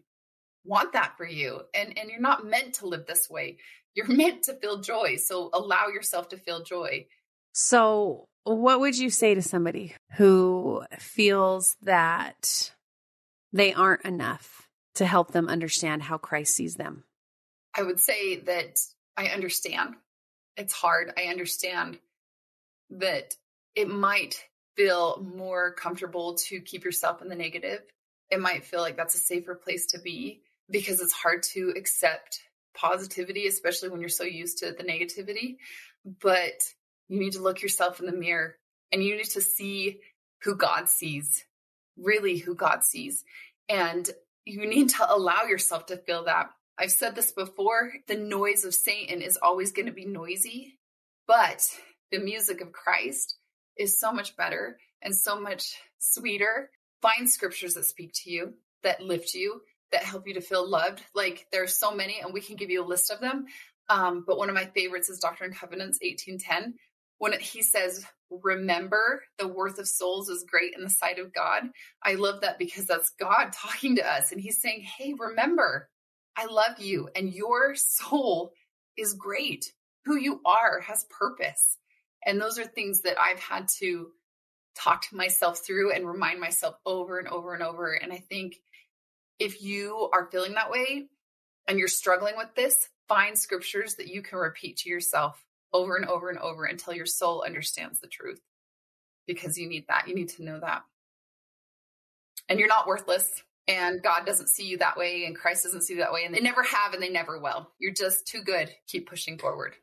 want 0.63 0.93
that 0.93 1.17
for 1.17 1.25
you. 1.25 1.61
And 1.73 1.97
and 1.97 2.09
you're 2.09 2.19
not 2.19 2.45
meant 2.45 2.75
to 2.75 2.87
live 2.87 3.05
this 3.07 3.29
way. 3.29 3.57
You're 3.95 4.07
meant 4.15 4.43
to 4.43 4.53
feel 4.53 4.79
joy. 4.79 5.15
So 5.17 5.49
allow 5.53 5.87
yourself 5.87 6.29
to 6.29 6.37
feel 6.37 6.63
joy. 6.63 7.07
So, 7.53 8.27
what 8.43 8.79
would 8.81 8.97
you 8.97 9.09
say 9.09 9.33
to 9.33 9.41
somebody 9.41 9.95
who 10.17 10.83
feels 10.99 11.77
that 11.81 12.73
they 13.53 13.73
aren't 13.73 14.03
enough 14.05 14.67
to 14.95 15.05
help 15.05 15.31
them 15.31 15.47
understand 15.47 16.03
how 16.03 16.17
Christ 16.17 16.53
sees 16.53 16.75
them? 16.75 17.05
I 17.73 17.83
would 17.83 17.99
say 17.99 18.37
that 18.41 18.79
I 19.17 19.27
understand. 19.27 19.95
It's 20.57 20.73
hard. 20.73 21.11
I 21.17 21.23
understand 21.23 21.97
that 22.91 23.35
it 23.73 23.87
might 23.89 24.35
feel 24.75 25.25
more 25.35 25.73
comfortable 25.73 26.35
to 26.35 26.59
keep 26.59 26.83
yourself 26.83 27.21
in 27.21 27.29
the 27.29 27.35
negative. 27.35 27.81
It 28.29 28.39
might 28.39 28.65
feel 28.65 28.81
like 28.81 28.97
that's 28.97 29.15
a 29.15 29.19
safer 29.19 29.55
place 29.55 29.85
to 29.87 29.99
be 29.99 30.41
because 30.69 31.01
it's 31.01 31.13
hard 31.13 31.43
to 31.43 31.73
accept 31.77 32.41
positivity, 32.75 33.47
especially 33.47 33.89
when 33.89 34.01
you're 34.01 34.09
so 34.09 34.23
used 34.23 34.59
to 34.59 34.71
the 34.71 34.83
negativity. 34.83 35.57
But 36.21 36.61
you 37.07 37.19
need 37.19 37.33
to 37.33 37.41
look 37.41 37.61
yourself 37.61 37.99
in 37.99 38.05
the 38.05 38.11
mirror 38.11 38.57
and 38.91 39.03
you 39.03 39.15
need 39.15 39.25
to 39.25 39.41
see 39.41 39.99
who 40.41 40.55
God 40.55 40.89
sees, 40.89 41.45
really 41.97 42.37
who 42.37 42.55
God 42.55 42.83
sees. 42.83 43.23
And 43.69 44.09
you 44.45 44.67
need 44.67 44.89
to 44.89 45.13
allow 45.13 45.43
yourself 45.43 45.87
to 45.87 45.97
feel 45.97 46.25
that. 46.25 46.49
I've 46.77 46.91
said 46.91 47.15
this 47.15 47.31
before 47.31 47.93
the 48.07 48.17
noise 48.17 48.65
of 48.65 48.75
Satan 48.75 49.21
is 49.21 49.37
always 49.41 49.71
going 49.71 49.85
to 49.85 49.93
be 49.93 50.05
noisy, 50.05 50.77
but 51.27 51.61
the 52.11 52.19
music 52.19 52.61
of 52.61 52.73
Christ 52.73 53.37
is 53.77 53.99
so 53.99 54.11
much 54.11 54.35
better 54.35 54.77
and 55.01 55.15
so 55.15 55.39
much 55.39 55.75
sweeter. 55.99 56.69
Find 57.01 57.29
scriptures 57.29 57.73
that 57.75 57.85
speak 57.85 58.13
to 58.23 58.31
you, 58.31 58.53
that 58.83 59.01
lift 59.01 59.33
you, 59.33 59.61
that 59.91 60.03
help 60.03 60.27
you 60.27 60.33
to 60.35 60.41
feel 60.41 60.67
loved. 60.67 61.01
Like 61.13 61.47
there's 61.51 61.77
so 61.77 61.93
many, 61.93 62.19
and 62.21 62.33
we 62.33 62.41
can 62.41 62.55
give 62.55 62.69
you 62.69 62.83
a 62.83 62.87
list 62.87 63.11
of 63.11 63.19
them. 63.19 63.45
Um, 63.89 64.23
but 64.25 64.37
one 64.37 64.49
of 64.49 64.55
my 64.55 64.65
favorites 64.65 65.09
is 65.09 65.19
Doctrine 65.19 65.51
and 65.51 65.59
Covenants 65.59 65.99
1810. 66.01 66.75
When 67.17 67.33
it, 67.33 67.41
he 67.41 67.61
says, 67.61 68.05
Remember 68.29 69.21
the 69.37 69.47
worth 69.47 69.77
of 69.77 69.87
souls 69.87 70.29
is 70.29 70.45
great 70.49 70.73
in 70.75 70.83
the 70.83 70.89
sight 70.89 71.19
of 71.19 71.33
God. 71.33 71.69
I 72.03 72.15
love 72.15 72.41
that 72.41 72.57
because 72.57 72.85
that's 72.85 73.11
God 73.19 73.53
talking 73.53 73.97
to 73.97 74.05
us. 74.05 74.31
And 74.31 74.41
he's 74.41 74.61
saying, 74.61 74.81
Hey, 74.81 75.13
remember, 75.17 75.89
I 76.35 76.45
love 76.45 76.79
you, 76.79 77.09
and 77.15 77.33
your 77.33 77.75
soul 77.75 78.53
is 78.97 79.13
great. 79.13 79.71
Who 80.05 80.17
you 80.17 80.41
are 80.45 80.81
has 80.81 81.05
purpose. 81.09 81.77
And 82.25 82.41
those 82.41 82.57
are 82.57 82.65
things 82.65 83.01
that 83.01 83.19
I've 83.19 83.39
had 83.39 83.67
to 83.79 84.11
talk 84.75 85.07
to 85.09 85.15
myself 85.15 85.59
through 85.59 85.93
and 85.93 86.07
remind 86.07 86.39
myself 86.39 86.75
over 86.85 87.19
and 87.19 87.27
over 87.27 87.53
and 87.53 87.63
over. 87.63 87.93
And 87.93 88.11
I 88.11 88.17
think 88.17 88.57
if 89.39 89.61
you 89.61 90.09
are 90.11 90.29
feeling 90.31 90.53
that 90.53 90.71
way 90.71 91.07
and 91.67 91.79
you're 91.79 91.87
struggling 91.87 92.35
with 92.37 92.53
this, 92.55 92.89
find 93.07 93.37
scriptures 93.37 93.95
that 93.95 94.07
you 94.07 94.21
can 94.21 94.39
repeat 94.39 94.77
to 94.77 94.89
yourself 94.89 95.45
over 95.73 95.95
and 95.95 96.05
over 96.05 96.29
and 96.29 96.39
over 96.39 96.65
until 96.65 96.93
your 96.93 97.05
soul 97.05 97.43
understands 97.45 97.99
the 97.99 98.07
truth 98.07 98.41
because 99.27 99.57
you 99.57 99.67
need 99.67 99.85
that. 99.87 100.07
You 100.07 100.15
need 100.15 100.29
to 100.29 100.43
know 100.43 100.59
that. 100.59 100.83
And 102.49 102.59
you're 102.59 102.67
not 102.67 102.87
worthless. 102.87 103.43
And 103.67 104.03
God 104.03 104.27
doesn't 104.27 104.49
see 104.49 104.67
you 104.67 104.77
that 104.77 104.95
way, 104.95 105.25
and 105.25 105.35
Christ 105.35 105.63
doesn't 105.63 105.81
see 105.81 105.95
you 105.95 105.99
that 106.01 106.13
way, 106.13 106.23
and 106.23 106.35
they 106.35 106.39
never 106.39 106.61
have, 106.61 106.93
and 106.93 107.01
they 107.01 107.09
never 107.09 107.39
will. 107.39 107.67
You're 107.79 107.93
just 107.93 108.27
too 108.27 108.43
good. 108.43 108.69
Keep 108.85 109.09
pushing 109.09 109.39
forward. 109.39 109.73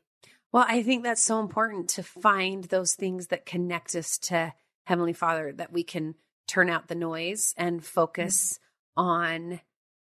Well, 0.53 0.65
I 0.67 0.83
think 0.83 1.03
that's 1.03 1.23
so 1.23 1.39
important 1.39 1.89
to 1.89 2.03
find 2.03 2.63
those 2.65 2.93
things 2.93 3.27
that 3.27 3.45
connect 3.45 3.95
us 3.95 4.19
to 4.19 4.53
Heavenly 4.85 5.13
Father, 5.13 5.51
that 5.53 5.73
we 5.73 5.83
can 5.83 6.13
turn 6.47 6.69
out 6.69 6.87
the 6.87 6.95
noise 6.95 7.55
and 7.57 7.83
focus 7.83 8.59
mm-hmm. 8.97 9.07
on 9.09 9.59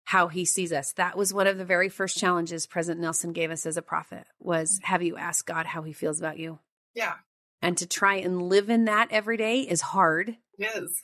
how 0.04 0.28
he 0.28 0.44
sees 0.44 0.74
us. 0.74 0.92
That 0.94 1.18
was 1.18 1.34
one 1.34 1.48
of 1.48 1.58
the 1.58 1.64
very 1.64 1.88
first 1.88 2.18
challenges 2.18 2.68
President 2.68 3.02
Nelson 3.02 3.32
gave 3.32 3.52
us 3.52 3.66
as 3.66 3.78
a 3.78 3.82
prophet 3.82 4.26
was 4.38 4.80
mm-hmm. 4.80 4.92
have 4.92 5.02
you 5.02 5.16
asked 5.16 5.46
God 5.46 5.66
how 5.66 5.82
he 5.84 5.94
feels 5.94 6.20
about 6.20 6.38
you? 6.38 6.60
Yeah. 6.94 7.14
And 7.62 7.78
to 7.78 7.88
try 7.88 8.16
and 8.16 8.42
live 8.42 8.70
in 8.70 8.86
that 8.86 9.08
every 9.12 9.38
day 9.38 9.62
is 9.62 9.80
hard. 9.80 10.36
Yes. 10.58 11.04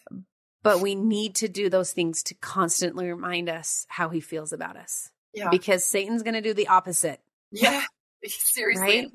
But 0.62 0.82
we 0.82 0.96
need 0.96 1.36
to 1.36 1.48
do 1.48 1.70
those 1.70 1.94
things 1.94 2.24
to 2.24 2.36
constantly 2.36 3.08
remind 3.08 3.48
us 3.48 3.86
how 3.88 4.10
he 4.10 4.20
feels 4.20 4.52
about 4.52 4.76
us. 4.76 5.10
Yeah. 5.34 5.50
Because 5.50 5.86
Satan's 5.86 6.24
going 6.24 6.34
to 6.34 6.42
do 6.42 6.54
the 6.54 6.68
opposite. 6.68 7.22
Yeah. 7.52 7.86
Seriously. 8.28 8.82
Right? 8.82 9.08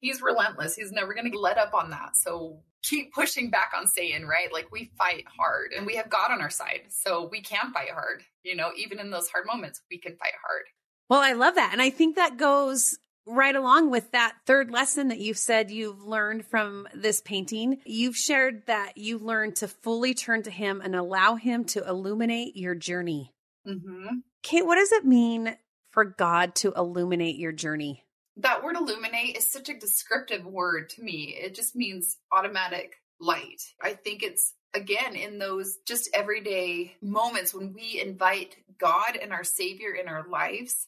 He's 0.00 0.22
relentless. 0.22 0.74
He's 0.74 0.92
never 0.92 1.14
going 1.14 1.30
to 1.30 1.38
let 1.38 1.58
up 1.58 1.74
on 1.74 1.90
that. 1.90 2.16
So 2.16 2.62
keep 2.82 3.12
pushing 3.12 3.50
back 3.50 3.72
on 3.76 3.86
Satan, 3.86 4.26
right? 4.26 4.52
Like 4.52 4.72
we 4.72 4.90
fight 4.98 5.24
hard 5.38 5.72
and 5.76 5.86
we 5.86 5.96
have 5.96 6.08
God 6.08 6.30
on 6.30 6.40
our 6.40 6.50
side. 6.50 6.82
So 6.88 7.28
we 7.30 7.40
can 7.42 7.72
fight 7.72 7.90
hard. 7.90 8.22
You 8.42 8.56
know, 8.56 8.70
even 8.76 8.98
in 8.98 9.10
those 9.10 9.28
hard 9.28 9.46
moments, 9.46 9.82
we 9.90 9.98
can 9.98 10.16
fight 10.16 10.34
hard. 10.44 10.64
Well, 11.08 11.20
I 11.20 11.32
love 11.32 11.56
that. 11.56 11.70
And 11.72 11.82
I 11.82 11.90
think 11.90 12.16
that 12.16 12.36
goes 12.36 12.96
right 13.26 13.54
along 13.54 13.90
with 13.90 14.10
that 14.12 14.34
third 14.46 14.70
lesson 14.70 15.08
that 15.08 15.18
you've 15.18 15.38
said 15.38 15.70
you've 15.70 16.02
learned 16.02 16.46
from 16.46 16.88
this 16.94 17.20
painting. 17.20 17.80
You've 17.84 18.16
shared 18.16 18.66
that 18.66 18.96
you 18.96 19.18
learned 19.18 19.56
to 19.56 19.68
fully 19.68 20.14
turn 20.14 20.42
to 20.44 20.50
Him 20.50 20.80
and 20.82 20.94
allow 20.94 21.36
Him 21.36 21.64
to 21.66 21.86
illuminate 21.86 22.56
your 22.56 22.74
journey. 22.74 23.32
Mm-hmm. 23.66 24.18
Kate, 24.42 24.64
what 24.64 24.76
does 24.76 24.92
it 24.92 25.04
mean 25.04 25.56
for 25.90 26.04
God 26.04 26.54
to 26.56 26.72
illuminate 26.76 27.36
your 27.36 27.52
journey? 27.52 28.04
That 28.42 28.62
word 28.62 28.76
illuminate 28.76 29.36
is 29.36 29.50
such 29.50 29.68
a 29.68 29.78
descriptive 29.78 30.44
word 30.44 30.90
to 30.90 31.02
me. 31.02 31.36
It 31.38 31.54
just 31.54 31.76
means 31.76 32.16
automatic 32.32 32.94
light. 33.20 33.62
I 33.82 33.94
think 33.94 34.22
it's 34.22 34.54
again 34.74 35.16
in 35.16 35.38
those 35.38 35.78
just 35.86 36.08
everyday 36.14 36.96
moments 37.02 37.52
when 37.52 37.74
we 37.74 38.00
invite 38.00 38.56
God 38.78 39.16
and 39.20 39.32
our 39.32 39.44
Savior 39.44 39.92
in 39.92 40.08
our 40.08 40.26
lives. 40.28 40.86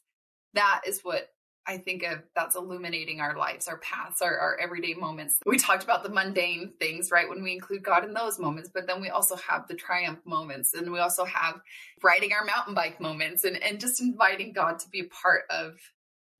That 0.54 0.82
is 0.86 1.00
what 1.02 1.28
I 1.66 1.78
think 1.78 2.02
of 2.02 2.22
that's 2.34 2.56
illuminating 2.56 3.20
our 3.20 3.36
lives, 3.36 3.68
our 3.68 3.78
paths, 3.78 4.20
our, 4.20 4.36
our 4.36 4.58
everyday 4.58 4.94
moments. 4.94 5.38
We 5.46 5.58
talked 5.58 5.84
about 5.84 6.02
the 6.02 6.10
mundane 6.10 6.72
things, 6.80 7.10
right? 7.12 7.28
When 7.28 7.42
we 7.42 7.52
include 7.52 7.84
God 7.84 8.04
in 8.04 8.14
those 8.14 8.38
moments, 8.38 8.70
but 8.72 8.86
then 8.86 9.00
we 9.00 9.10
also 9.10 9.36
have 9.36 9.68
the 9.68 9.74
triumph 9.74 10.18
moments 10.24 10.74
and 10.74 10.90
we 10.90 10.98
also 10.98 11.24
have 11.24 11.60
riding 12.02 12.32
our 12.32 12.44
mountain 12.44 12.74
bike 12.74 13.00
moments 13.00 13.44
and, 13.44 13.62
and 13.62 13.78
just 13.78 14.00
inviting 14.00 14.52
God 14.52 14.80
to 14.80 14.88
be 14.88 15.00
a 15.00 15.04
part 15.04 15.42
of 15.50 15.74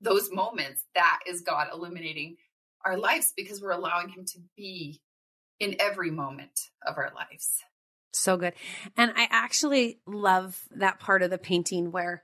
those 0.03 0.29
moments, 0.31 0.83
that 0.95 1.19
is 1.27 1.41
God 1.41 1.67
illuminating 1.73 2.35
our 2.85 2.97
lives 2.97 3.33
because 3.35 3.61
we're 3.61 3.71
allowing 3.71 4.09
Him 4.09 4.25
to 4.25 4.39
be 4.55 5.01
in 5.59 5.75
every 5.79 6.11
moment 6.11 6.59
of 6.85 6.97
our 6.97 7.11
lives. 7.15 7.63
So 8.11 8.37
good. 8.37 8.53
And 8.95 9.11
I 9.15 9.27
actually 9.29 9.99
love 10.05 10.59
that 10.75 10.99
part 10.99 11.23
of 11.23 11.31
the 11.31 11.37
painting 11.37 11.91
where 11.91 12.23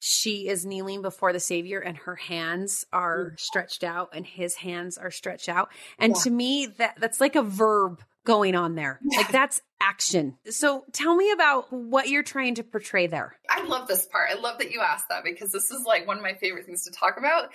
she 0.00 0.48
is 0.48 0.64
kneeling 0.64 1.02
before 1.02 1.32
the 1.32 1.40
Savior 1.40 1.78
and 1.78 1.96
her 1.98 2.16
hands 2.16 2.84
are 2.92 3.32
mm. 3.32 3.40
stretched 3.40 3.84
out 3.84 4.10
and 4.14 4.26
his 4.26 4.56
hands 4.56 4.96
are 4.98 5.10
stretched 5.10 5.48
out. 5.48 5.68
And 5.98 6.14
yeah. 6.16 6.22
to 6.22 6.30
me, 6.30 6.66
that 6.78 6.96
that's 6.98 7.20
like 7.20 7.36
a 7.36 7.42
verb 7.42 8.02
going 8.30 8.54
on 8.54 8.74
there. 8.76 9.00
Yeah. 9.02 9.18
Like 9.18 9.32
that's 9.32 9.60
action. 9.80 10.36
So 10.50 10.84
tell 10.92 11.16
me 11.16 11.32
about 11.32 11.72
what 11.72 12.08
you're 12.08 12.22
trying 12.22 12.54
to 12.56 12.62
portray 12.62 13.06
there. 13.08 13.34
I 13.48 13.64
love 13.64 13.88
this 13.88 14.06
part. 14.06 14.28
I 14.30 14.40
love 14.40 14.58
that 14.58 14.70
you 14.70 14.80
asked 14.80 15.06
that 15.08 15.24
because 15.24 15.50
this 15.50 15.70
is 15.70 15.84
like 15.84 16.06
one 16.06 16.16
of 16.16 16.22
my 16.22 16.34
favorite 16.34 16.66
things 16.66 16.84
to 16.84 16.92
talk 16.92 17.16
about. 17.18 17.50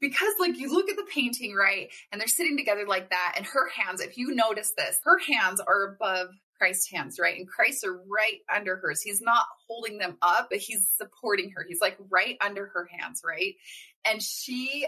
Because 0.00 0.32
like 0.38 0.56
you 0.56 0.72
look 0.72 0.88
at 0.88 0.96
the 0.96 1.06
painting, 1.12 1.54
right? 1.54 1.88
And 2.12 2.20
they're 2.20 2.28
sitting 2.28 2.56
together 2.56 2.84
like 2.86 3.10
that. 3.10 3.34
And 3.36 3.44
her 3.46 3.68
hands, 3.68 4.00
if 4.00 4.16
you 4.16 4.34
notice 4.34 4.72
this, 4.76 4.98
her 5.04 5.18
hands 5.18 5.60
are 5.60 5.94
above 5.94 6.28
Christ's 6.56 6.90
hands, 6.90 7.18
right? 7.18 7.36
And 7.36 7.48
Christ 7.48 7.84
are 7.84 7.96
right 7.96 8.38
under 8.54 8.76
hers. 8.76 9.02
He's 9.02 9.20
not 9.20 9.46
holding 9.66 9.98
them 9.98 10.16
up, 10.22 10.48
but 10.50 10.58
he's 10.58 10.88
supporting 10.96 11.50
her. 11.56 11.64
He's 11.66 11.80
like 11.80 11.96
right 12.08 12.36
under 12.40 12.66
her 12.74 12.88
hands, 12.90 13.22
right? 13.26 13.54
And 14.04 14.22
she 14.22 14.86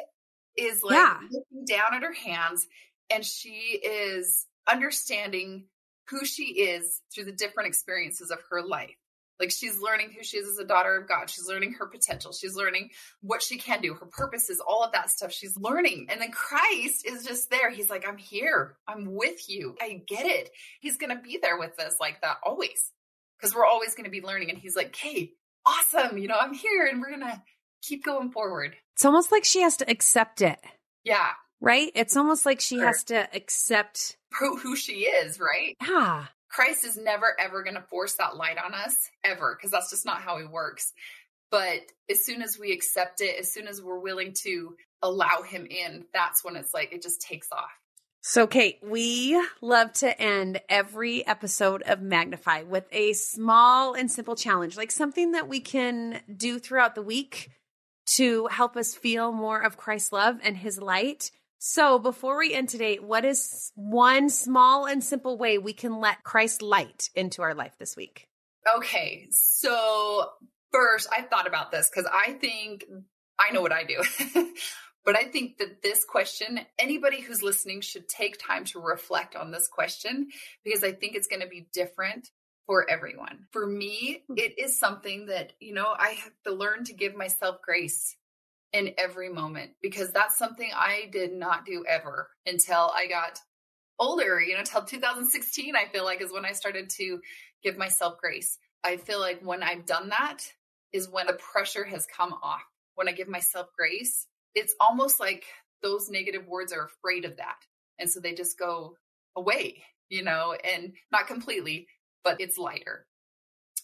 is 0.56 0.82
like 0.82 0.96
yeah. 0.96 1.18
looking 1.30 1.64
down 1.64 1.94
at 1.94 2.02
her 2.02 2.12
hands 2.12 2.66
and 3.12 3.24
she 3.24 3.80
is 3.82 4.46
understanding 4.68 5.66
who 6.08 6.24
she 6.24 6.44
is 6.44 7.00
through 7.14 7.24
the 7.24 7.32
different 7.32 7.68
experiences 7.68 8.30
of 8.30 8.38
her 8.50 8.62
life. 8.62 8.96
Like 9.40 9.50
she's 9.50 9.80
learning 9.80 10.12
who 10.16 10.22
she 10.22 10.36
is 10.36 10.48
as 10.48 10.58
a 10.58 10.64
daughter 10.64 10.96
of 10.96 11.08
God. 11.08 11.28
She's 11.28 11.48
learning 11.48 11.72
her 11.74 11.86
potential. 11.86 12.32
She's 12.32 12.54
learning 12.54 12.90
what 13.22 13.42
she 13.42 13.58
can 13.58 13.80
do, 13.80 13.94
her 13.94 14.06
purposes, 14.06 14.62
all 14.64 14.84
of 14.84 14.92
that 14.92 15.10
stuff. 15.10 15.32
She's 15.32 15.56
learning. 15.56 16.06
And 16.10 16.20
then 16.20 16.30
Christ 16.30 17.04
is 17.04 17.24
just 17.24 17.50
there. 17.50 17.70
He's 17.70 17.90
like, 17.90 18.06
I'm 18.06 18.18
here. 18.18 18.76
I'm 18.86 19.14
with 19.14 19.48
you. 19.48 19.74
I 19.80 20.02
get 20.06 20.26
it. 20.26 20.50
He's 20.80 20.96
going 20.96 21.16
to 21.16 21.20
be 21.20 21.40
there 21.42 21.58
with 21.58 21.80
us 21.80 21.96
like 21.98 22.20
that 22.22 22.36
always 22.44 22.92
because 23.36 23.54
we're 23.54 23.66
always 23.66 23.96
going 23.96 24.04
to 24.04 24.10
be 24.10 24.22
learning. 24.22 24.50
And 24.50 24.58
he's 24.58 24.76
like, 24.76 24.94
Hey, 24.94 25.32
awesome. 25.66 26.18
You 26.18 26.28
know, 26.28 26.38
I'm 26.40 26.54
here 26.54 26.86
and 26.86 27.00
we're 27.00 27.10
going 27.10 27.20
to 27.22 27.42
keep 27.82 28.04
going 28.04 28.30
forward. 28.30 28.76
It's 28.94 29.04
almost 29.04 29.32
like 29.32 29.44
she 29.44 29.62
has 29.62 29.76
to 29.78 29.90
accept 29.90 30.40
it. 30.40 30.60
Yeah. 31.02 31.30
Right? 31.60 31.90
It's 31.96 32.16
almost 32.16 32.46
like 32.46 32.60
she 32.60 32.76
sure. 32.76 32.86
has 32.86 33.02
to 33.04 33.28
accept 33.34 34.18
who 34.32 34.76
she 34.76 35.04
is, 35.04 35.38
right? 35.38 35.76
Yeah. 35.80 36.26
Christ 36.48 36.84
is 36.84 36.96
never 36.98 37.34
ever 37.40 37.62
going 37.62 37.76
to 37.76 37.82
force 37.82 38.14
that 38.14 38.36
light 38.36 38.58
on 38.62 38.74
us 38.74 38.94
ever 39.24 39.56
because 39.56 39.70
that's 39.70 39.90
just 39.90 40.04
not 40.04 40.20
how 40.20 40.38
he 40.38 40.44
works. 40.44 40.92
But 41.50 41.80
as 42.10 42.24
soon 42.24 42.42
as 42.42 42.58
we 42.58 42.72
accept 42.72 43.20
it, 43.20 43.38
as 43.38 43.52
soon 43.52 43.66
as 43.68 43.82
we're 43.82 43.98
willing 43.98 44.34
to 44.42 44.74
allow 45.02 45.42
him 45.42 45.66
in, 45.66 46.06
that's 46.12 46.44
when 46.44 46.56
it's 46.56 46.72
like 46.72 46.92
it 46.92 47.02
just 47.02 47.20
takes 47.20 47.48
off. 47.52 47.70
So, 48.24 48.46
Kate, 48.46 48.78
we 48.82 49.42
love 49.60 49.92
to 49.94 50.20
end 50.20 50.60
every 50.68 51.26
episode 51.26 51.82
of 51.82 52.00
Magnify 52.00 52.62
with 52.62 52.86
a 52.92 53.14
small 53.14 53.94
and 53.94 54.08
simple 54.08 54.36
challenge, 54.36 54.76
like 54.76 54.92
something 54.92 55.32
that 55.32 55.48
we 55.48 55.58
can 55.58 56.20
do 56.34 56.60
throughout 56.60 56.94
the 56.94 57.02
week 57.02 57.50
to 58.14 58.46
help 58.46 58.76
us 58.76 58.94
feel 58.94 59.32
more 59.32 59.60
of 59.60 59.76
Christ's 59.76 60.12
love 60.12 60.38
and 60.44 60.56
his 60.56 60.80
light. 60.80 61.32
So, 61.64 62.00
before 62.00 62.38
we 62.38 62.52
end 62.52 62.70
today, 62.70 62.96
what 62.96 63.24
is 63.24 63.70
one 63.76 64.30
small 64.30 64.84
and 64.86 65.02
simple 65.02 65.38
way 65.38 65.58
we 65.58 65.72
can 65.72 66.00
let 66.00 66.24
Christ's 66.24 66.60
light 66.60 67.08
into 67.14 67.40
our 67.42 67.54
life 67.54 67.76
this 67.78 67.96
week? 67.96 68.26
Okay. 68.78 69.28
So, 69.30 70.28
first, 70.72 71.08
I 71.16 71.22
thought 71.22 71.46
about 71.46 71.70
this 71.70 71.88
because 71.88 72.10
I 72.12 72.32
think 72.32 72.84
I 73.38 73.52
know 73.52 73.62
what 73.62 73.70
I 73.70 73.84
do. 73.84 74.02
But 75.04 75.16
I 75.16 75.24
think 75.24 75.58
that 75.58 75.82
this 75.82 76.04
question, 76.04 76.60
anybody 76.78 77.20
who's 77.20 77.42
listening 77.42 77.80
should 77.80 78.08
take 78.08 78.38
time 78.38 78.64
to 78.66 78.78
reflect 78.78 79.34
on 79.34 79.50
this 79.50 79.66
question 79.66 80.28
because 80.64 80.84
I 80.84 80.92
think 80.92 81.16
it's 81.16 81.26
going 81.26 81.42
to 81.42 81.48
be 81.48 81.66
different 81.72 82.28
for 82.66 82.88
everyone. 82.88 83.46
For 83.50 83.66
me, 83.66 84.22
hmm. 84.28 84.34
it 84.36 84.60
is 84.60 84.78
something 84.78 85.26
that, 85.26 85.54
you 85.58 85.74
know, 85.74 85.92
I 85.98 86.10
have 86.10 86.32
to 86.46 86.52
learn 86.52 86.84
to 86.84 86.94
give 86.94 87.16
myself 87.16 87.56
grace 87.64 88.16
in 88.72 88.94
every 88.96 89.28
moment 89.28 89.72
because 89.82 90.12
that's 90.12 90.38
something 90.38 90.70
I 90.74 91.08
did 91.12 91.32
not 91.32 91.66
do 91.66 91.84
ever 91.88 92.30
until 92.46 92.90
I 92.94 93.06
got 93.06 93.38
older, 93.98 94.40
you 94.40 94.54
know, 94.54 94.60
until 94.60 94.82
2016, 94.82 95.76
I 95.76 95.86
feel 95.92 96.04
like 96.04 96.22
is 96.22 96.32
when 96.32 96.44
I 96.44 96.52
started 96.52 96.90
to 96.90 97.20
give 97.62 97.76
myself 97.76 98.18
grace. 98.18 98.58
I 98.82 98.96
feel 98.96 99.20
like 99.20 99.40
when 99.42 99.62
I've 99.62 99.86
done 99.86 100.08
that 100.08 100.38
is 100.92 101.08
when 101.08 101.26
the 101.26 101.34
pressure 101.34 101.84
has 101.84 102.06
come 102.06 102.34
off. 102.42 102.62
When 102.94 103.08
I 103.08 103.12
give 103.12 103.28
myself 103.28 103.68
grace, 103.78 104.26
it's 104.54 104.74
almost 104.80 105.20
like 105.20 105.44
those 105.82 106.10
negative 106.10 106.46
words 106.46 106.72
are 106.72 106.86
afraid 106.86 107.24
of 107.24 107.36
that. 107.36 107.56
And 107.98 108.10
so 108.10 108.20
they 108.20 108.34
just 108.34 108.58
go 108.58 108.96
away, 109.36 109.82
you 110.08 110.22
know, 110.22 110.54
and 110.54 110.92
not 111.10 111.26
completely, 111.26 111.86
but 112.24 112.40
it's 112.40 112.58
lighter. 112.58 113.06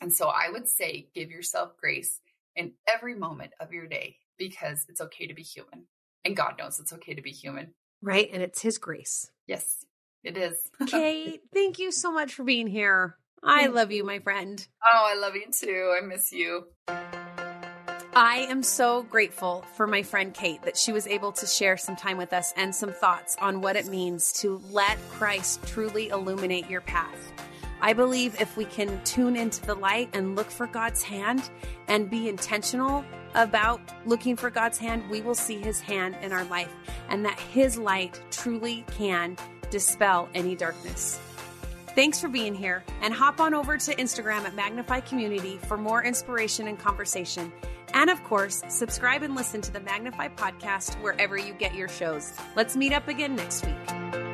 And 0.01 0.13
so 0.13 0.29
I 0.29 0.51
would 0.51 0.69
say 0.69 1.09
give 1.15 1.31
yourself 1.31 1.77
grace 1.81 2.21
in 2.55 2.73
every 2.93 3.15
moment 3.15 3.53
of 3.61 3.73
your 3.73 3.87
day 3.87 4.17
because 4.39 4.85
it's 4.89 5.01
okay 5.01 5.27
to 5.27 5.35
be 5.35 5.43
human. 5.43 5.85
And 6.25 6.37
God 6.37 6.55
knows 6.59 6.81
it's 6.81 6.93
okay 6.93 7.15
to 7.15 7.23
be 7.23 7.31
human. 7.31 7.75
Right. 8.03 8.29
And 8.33 8.43
it's 8.43 8.63
His 8.63 8.79
grace. 8.79 9.31
Yes, 9.47 9.85
it 10.25 10.37
is. 10.37 10.55
Kate, 10.87 11.41
thank 11.53 11.79
you 11.79 11.91
so 11.91 12.13
much 12.13 12.35
for 12.35 12.45
being 12.45 12.67
here. 12.67 13.17
I 13.43 13.67
love 13.67 13.93
you, 13.93 14.05
my 14.05 14.19
friend. 14.19 14.67
Oh, 14.93 15.07
I 15.07 15.19
love 15.19 15.37
you 15.37 15.47
too. 15.53 15.95
I 15.97 16.05
miss 16.05 16.33
you. 16.33 16.65
I 18.15 18.47
am 18.49 18.65
so 18.65 19.05
grateful 19.05 19.65
for 19.77 19.87
my 19.87 20.03
friend 20.03 20.35
Kate 20.35 20.63
that 20.63 20.77
she 20.77 20.91
was 20.91 21.07
able 21.07 21.31
to 21.33 21.47
share 21.47 21.77
some 21.77 21.95
time 21.95 22.19
with 22.19 22.33
us 22.33 22.53
and 22.57 22.75
some 22.75 22.93
thoughts 22.93 23.37
on 23.41 23.61
what 23.61 23.77
it 23.77 23.87
means 23.87 24.33
to 24.41 24.61
let 24.71 24.99
Christ 25.11 25.65
truly 25.67 26.09
illuminate 26.09 26.69
your 26.69 26.81
path. 26.81 27.33
I 27.81 27.93
believe 27.93 28.41
if 28.41 28.57
we 28.57 28.65
can 28.65 29.03
tune 29.05 29.37
into 29.37 29.65
the 29.65 29.75
light 29.75 30.11
and 30.13 30.37
look 30.37 30.51
for 30.51 30.67
God's 30.67 31.03
hand 31.03 31.51
and 31.87 32.11
be 32.11 32.29
intentional 32.29 33.05
about 33.35 33.81
looking 34.07 34.37
for 34.37 34.51
God's 34.51 34.79
hand, 34.79 35.09
we 35.11 35.21
will 35.21 35.35
see 35.35 35.61
his 35.61 35.81
hand 35.81 36.17
in 36.23 36.33
our 36.33 36.45
life 36.45 36.73
and 37.09 37.25
that 37.25 37.39
his 37.39 37.79
light 37.79 38.21
truly 38.31 38.85
can 38.91 39.37
dispel 39.71 40.29
any 40.35 40.57
darkness. 40.57 41.21
Thanks 41.95 42.21
for 42.21 42.29
being 42.29 42.55
here 42.55 42.85
and 43.03 43.13
hop 43.13 43.41
on 43.41 43.55
over 43.55 43.77
to 43.77 43.95
Instagram 43.97 44.45
at 44.45 44.55
Magnify 44.55 45.01
Community 45.01 45.59
for 45.67 45.77
more 45.77 46.05
inspiration 46.05 46.69
and 46.69 46.79
conversation. 46.79 47.53
And 47.95 48.11
of 48.11 48.23
course, 48.25 48.63
subscribe 48.69 49.23
and 49.23 49.35
listen 49.35 49.61
to 49.63 49.73
the 49.73 49.81
Magnify 49.81 50.29
podcast 50.29 51.01
wherever 51.03 51.37
you 51.37 51.55
get 51.55 51.75
your 51.75 51.89
shows. 51.89 52.33
Let's 52.55 52.77
meet 52.77 52.93
up 52.93 53.09
again 53.09 53.35
next 53.35 53.67
week. 53.67 54.28